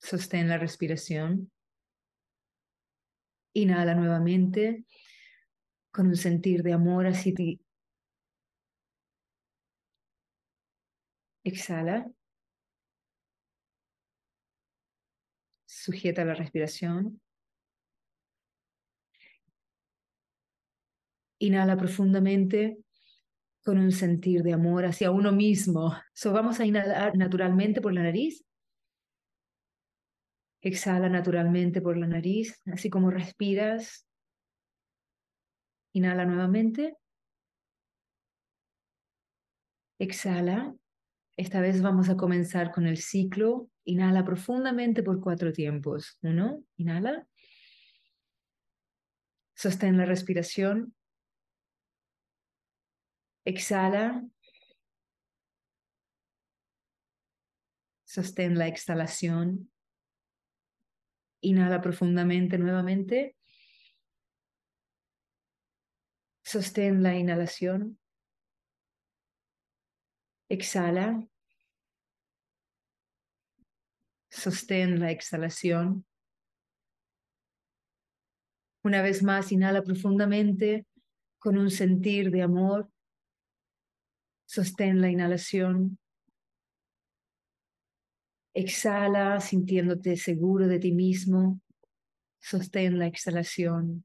Sostén 0.00 0.50
la 0.50 0.58
respiración. 0.58 1.50
Inhala 3.54 3.94
nuevamente 3.94 4.84
con 5.90 6.08
un 6.08 6.16
sentir 6.16 6.62
de 6.62 6.74
amor 6.74 7.06
hacia 7.06 7.32
ti, 7.32 7.64
Exhala. 11.44 12.10
Sujeta 15.66 16.24
la 16.24 16.34
respiración. 16.34 17.20
Inhala 21.40 21.76
profundamente 21.76 22.78
con 23.64 23.78
un 23.78 23.90
sentir 23.92 24.42
de 24.42 24.52
amor 24.52 24.84
hacia 24.84 25.10
uno 25.10 25.32
mismo. 25.32 25.94
So, 26.12 26.32
vamos 26.32 26.60
a 26.60 26.66
inhalar 26.66 27.16
naturalmente 27.16 27.80
por 27.80 27.92
la 27.92 28.02
nariz. 28.02 28.44
Exhala 30.60 31.08
naturalmente 31.08 31.80
por 31.80 31.96
la 31.96 32.06
nariz, 32.06 32.60
así 32.72 32.88
como 32.88 33.10
respiras. 33.10 34.06
Inhala 35.94 36.24
nuevamente. 36.24 36.96
Exhala. 39.98 40.74
Esta 41.36 41.60
vez 41.60 41.80
vamos 41.80 42.08
a 42.08 42.16
comenzar 42.16 42.72
con 42.72 42.86
el 42.86 42.98
ciclo. 42.98 43.70
Inhala 43.84 44.24
profundamente 44.24 45.02
por 45.02 45.20
cuatro 45.20 45.52
tiempos. 45.52 46.18
Uno, 46.22 46.62
inhala. 46.76 47.26
Sostén 49.54 49.96
la 49.96 50.04
respiración. 50.04 50.94
Exhala. 53.44 54.22
Sostén 58.04 58.58
la 58.58 58.68
exhalación. 58.68 59.70
Inhala 61.40 61.80
profundamente 61.80 62.58
nuevamente. 62.58 63.36
Sostén 66.44 67.02
la 67.02 67.16
inhalación. 67.16 68.01
Exhala. 70.52 71.26
Sostén 74.28 75.00
la 75.00 75.10
exhalación. 75.10 76.04
Una 78.84 79.00
vez 79.00 79.22
más, 79.22 79.50
inhala 79.50 79.82
profundamente 79.82 80.84
con 81.38 81.56
un 81.56 81.70
sentir 81.70 82.30
de 82.30 82.42
amor. 82.42 82.90
Sostén 84.44 85.00
la 85.00 85.08
inhalación. 85.08 85.98
Exhala 88.52 89.40
sintiéndote 89.40 90.18
seguro 90.18 90.66
de 90.68 90.78
ti 90.78 90.92
mismo. 90.92 91.62
Sostén 92.40 92.98
la 92.98 93.06
exhalación. 93.06 94.04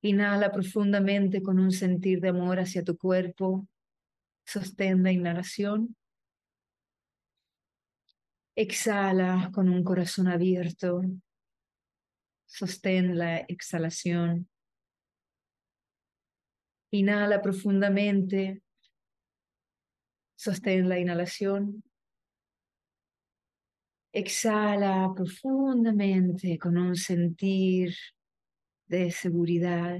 Inhala 0.00 0.50
profundamente 0.50 1.40
con 1.40 1.60
un 1.60 1.70
sentir 1.70 2.20
de 2.20 2.30
amor 2.30 2.58
hacia 2.58 2.82
tu 2.82 2.98
cuerpo. 2.98 3.68
Sostén 4.44 5.02
la 5.02 5.12
inhalación. 5.12 5.96
Exhala 8.54 9.50
con 9.52 9.68
un 9.68 9.82
corazón 9.82 10.28
abierto. 10.28 11.02
Sostén 12.46 13.16
la 13.16 13.38
exhalación. 13.38 14.48
Inhala 16.90 17.40
profundamente. 17.40 18.62
Sostén 20.36 20.88
la 20.88 20.98
inhalación. 20.98 21.82
Exhala 24.12 25.10
profundamente 25.16 26.58
con 26.58 26.76
un 26.76 26.94
sentir 26.96 27.94
de 28.86 29.10
seguridad. 29.10 29.98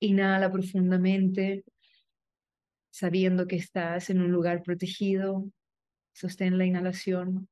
Inhala 0.00 0.50
profundamente, 0.50 1.64
sabiendo 2.90 3.46
que 3.46 3.56
estás 3.56 4.10
en 4.10 4.20
un 4.22 4.32
lugar 4.32 4.62
protegido. 4.62 5.50
Sostén 6.12 6.58
la 6.58 6.64
inhalación. 6.64 7.48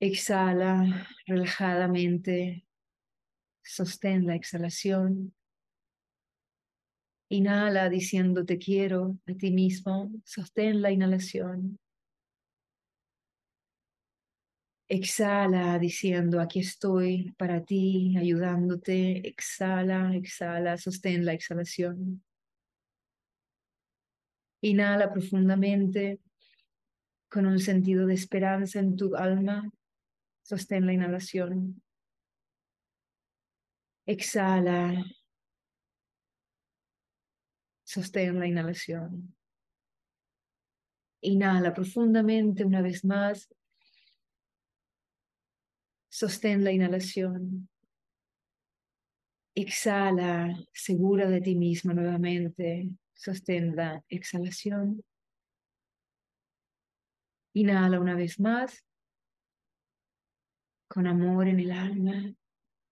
Exhala 0.00 1.06
relajadamente. 1.26 2.66
Sostén 3.62 4.26
la 4.26 4.34
exhalación. 4.34 5.34
Inhala 7.28 7.88
diciendo 7.88 8.44
te 8.44 8.58
quiero 8.58 9.18
a 9.26 9.34
ti 9.34 9.50
mismo. 9.50 10.10
Sostén 10.24 10.80
la 10.80 10.90
inhalación. 10.90 11.78
Exhala 14.88 15.78
diciendo 15.78 16.40
aquí 16.40 16.60
estoy 16.60 17.32
para 17.32 17.64
ti, 17.64 18.16
ayudándote. 18.16 19.26
Exhala, 19.28 20.14
exhala, 20.14 20.76
sostén 20.76 21.24
la 21.24 21.32
exhalación. 21.32 22.22
Inhala 24.62 25.12
profundamente 25.12 26.20
con 27.28 27.46
un 27.46 27.58
sentido 27.58 28.06
de 28.06 28.14
esperanza 28.14 28.78
en 28.78 28.96
tu 28.96 29.16
alma. 29.16 29.70
Sostén 30.42 30.86
la 30.86 30.92
inhalación. 30.92 31.82
Exhala 34.06 35.04
Sostén 37.86 38.40
la 38.40 38.48
inhalación. 38.48 39.32
Inhala 41.20 41.72
profundamente 41.72 42.64
una 42.64 42.82
vez 42.82 43.04
más. 43.04 43.48
Sostén 46.16 46.64
la 46.64 46.72
inhalación. 46.72 47.68
Exhala, 49.54 50.56
segura 50.72 51.28
de 51.28 51.42
ti 51.42 51.54
mismo 51.54 51.92
nuevamente. 51.92 52.88
Sostén 53.12 53.76
la 53.76 54.02
exhalación. 54.08 55.04
Inhala 57.52 58.00
una 58.00 58.14
vez 58.14 58.40
más. 58.40 58.82
Con 60.88 61.06
amor 61.06 61.48
en 61.48 61.60
el 61.60 61.70
alma. 61.70 62.34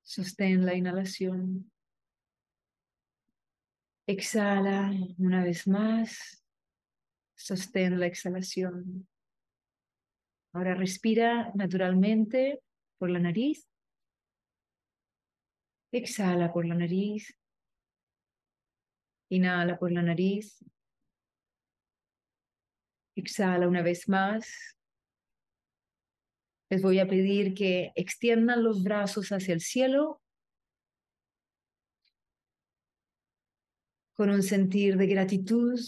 Sostén 0.03 0.67
la 0.67 0.75
inhalación. 0.75 1.73
Exhala 4.07 4.93
una 5.17 5.43
vez 5.43 5.67
más. 5.67 6.45
Sostén 7.35 7.99
la 7.99 8.05
exhalación. 8.05 9.09
Ahora 10.53 10.75
respira 10.75 11.51
naturalmente 11.55 12.61
por 12.99 13.11
la 13.11 13.19
nariz. 13.19 13.69
Exhala 15.93 16.53
por 16.53 16.67
la 16.67 16.75
nariz. 16.75 17.37
Inhala 19.31 19.79
por 19.79 19.93
la 19.93 20.03
nariz. 20.03 20.65
Exhala 23.17 23.69
una 23.69 23.83
vez 23.83 24.09
más. 24.09 24.77
Les 26.71 26.83
voy 26.83 26.99
a 26.99 27.07
pedir 27.07 27.55
que 27.55 27.93
extiendan 27.95 28.65
los 28.65 28.83
brazos 28.83 29.31
hacia 29.31 29.55
el 29.55 29.61
cielo 29.61 30.21
con 34.15 34.31
un 34.31 34.43
sentir 34.43 34.97
de 34.97 35.07
gratitud. 35.07 35.79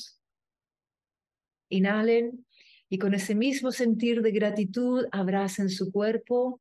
Inhalen 1.69 2.47
y 2.89 2.99
con 2.99 3.15
ese 3.15 3.35
mismo 3.35 3.73
sentir 3.73 4.23
de 4.23 4.31
gratitud 4.31 5.07
abracen 5.11 5.69
su 5.69 5.91
cuerpo, 5.91 6.61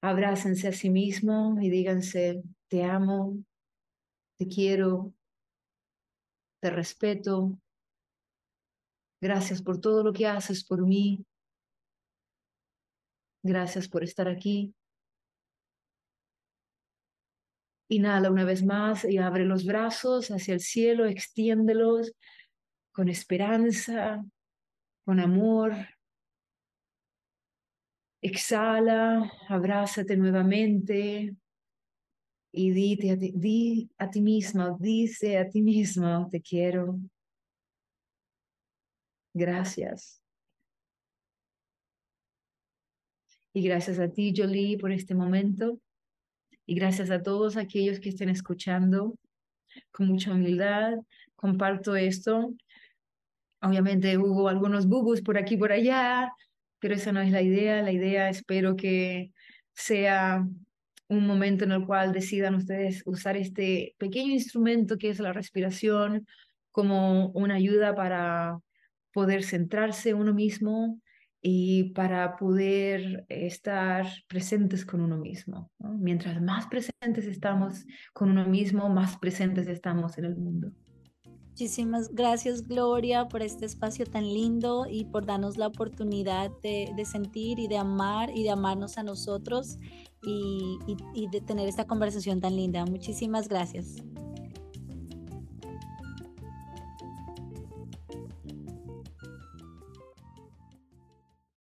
abrácense 0.00 0.68
a 0.68 0.72
sí 0.72 0.90
mismo 0.90 1.58
y 1.60 1.70
díganse, 1.70 2.42
te 2.68 2.84
amo, 2.84 3.36
te 4.38 4.46
quiero, 4.46 5.14
te 6.60 6.70
respeto, 6.70 7.58
gracias 9.20 9.62
por 9.62 9.80
todo 9.80 10.04
lo 10.04 10.12
que 10.12 10.26
haces 10.26 10.64
por 10.64 10.86
mí, 10.86 11.24
gracias 13.42 13.88
por 13.88 14.04
estar 14.04 14.28
aquí. 14.28 14.74
Inhala 17.90 18.30
una 18.30 18.44
vez 18.44 18.62
más 18.64 19.04
y 19.04 19.16
abre 19.16 19.46
los 19.46 19.64
brazos 19.64 20.30
hacia 20.30 20.54
el 20.54 20.60
cielo, 20.60 21.06
extiéndelos 21.06 22.12
con 22.92 23.08
esperanza, 23.08 24.22
con 25.04 25.20
amor. 25.20 25.72
Exhala, 28.20 29.30
abrázate 29.48 30.16
nuevamente 30.16 31.36
y 32.52 32.70
dite 32.70 33.12
a 33.12 33.18
ti, 33.18 33.32
di 33.34 33.90
a 33.98 34.10
ti 34.10 34.20
misma, 34.20 34.76
dice 34.78 35.38
a 35.38 35.48
ti 35.48 35.62
misma, 35.62 36.28
te 36.30 36.40
quiero. 36.40 36.98
Gracias. 39.34 40.20
Y 43.52 43.62
gracias 43.62 43.98
a 43.98 44.08
ti, 44.08 44.32
Jolie, 44.36 44.78
por 44.78 44.90
este 44.90 45.14
momento. 45.14 45.80
Y 46.66 46.74
gracias 46.74 47.10
a 47.10 47.22
todos 47.22 47.56
aquellos 47.56 48.00
que 48.00 48.08
estén 48.08 48.28
escuchando 48.28 49.16
con 49.90 50.08
mucha 50.08 50.32
humildad. 50.32 50.94
Comparto 51.36 51.96
esto. 51.96 52.52
Obviamente 53.60 54.18
hubo 54.18 54.48
algunos 54.48 54.86
bugus 54.86 55.22
por 55.22 55.38
aquí 55.38 55.56
por 55.56 55.72
allá, 55.72 56.32
pero 56.80 56.94
esa 56.94 57.12
no 57.12 57.20
es 57.20 57.30
la 57.30 57.42
idea. 57.42 57.82
La 57.82 57.92
idea 57.92 58.28
espero 58.28 58.76
que 58.76 59.32
sea 59.74 60.46
un 61.08 61.26
momento 61.26 61.64
en 61.64 61.72
el 61.72 61.86
cual 61.86 62.12
decidan 62.12 62.54
ustedes 62.54 63.02
usar 63.06 63.36
este 63.36 63.94
pequeño 63.98 64.32
instrumento 64.32 64.98
que 64.98 65.10
es 65.10 65.20
la 65.20 65.32
respiración 65.32 66.26
como 66.70 67.28
una 67.30 67.54
ayuda 67.54 67.94
para 67.94 68.58
poder 69.12 69.42
centrarse 69.42 70.14
uno 70.14 70.34
mismo 70.34 71.00
y 71.40 71.92
para 71.94 72.36
poder 72.36 73.24
estar 73.28 74.06
presentes 74.26 74.84
con 74.84 75.00
uno 75.00 75.16
mismo. 75.16 75.70
Mientras 75.78 76.40
más 76.42 76.66
presentes 76.66 77.26
estamos 77.26 77.86
con 78.12 78.30
uno 78.30 78.46
mismo, 78.46 78.88
más 78.88 79.16
presentes 79.16 79.66
estamos 79.68 80.18
en 80.18 80.24
el 80.26 80.36
mundo. 80.36 80.72
Muchísimas 81.58 82.14
gracias 82.14 82.68
Gloria 82.68 83.26
por 83.26 83.42
este 83.42 83.66
espacio 83.66 84.06
tan 84.06 84.22
lindo 84.22 84.86
y 84.88 85.06
por 85.06 85.26
darnos 85.26 85.56
la 85.56 85.66
oportunidad 85.66 86.52
de, 86.62 87.04
sentir 87.04 87.58
y 87.58 87.66
de 87.66 87.76
amar 87.76 88.30
y 88.30 88.44
de 88.44 88.50
amarnos 88.50 88.96
a 88.96 89.02
nosotros 89.02 89.76
y 90.22 91.26
de 91.32 91.40
tener 91.40 91.68
esta 91.68 91.84
conversación 91.84 92.40
tan 92.40 92.54
linda. 92.54 92.86
Muchísimas 92.86 93.48
gracias. 93.48 93.96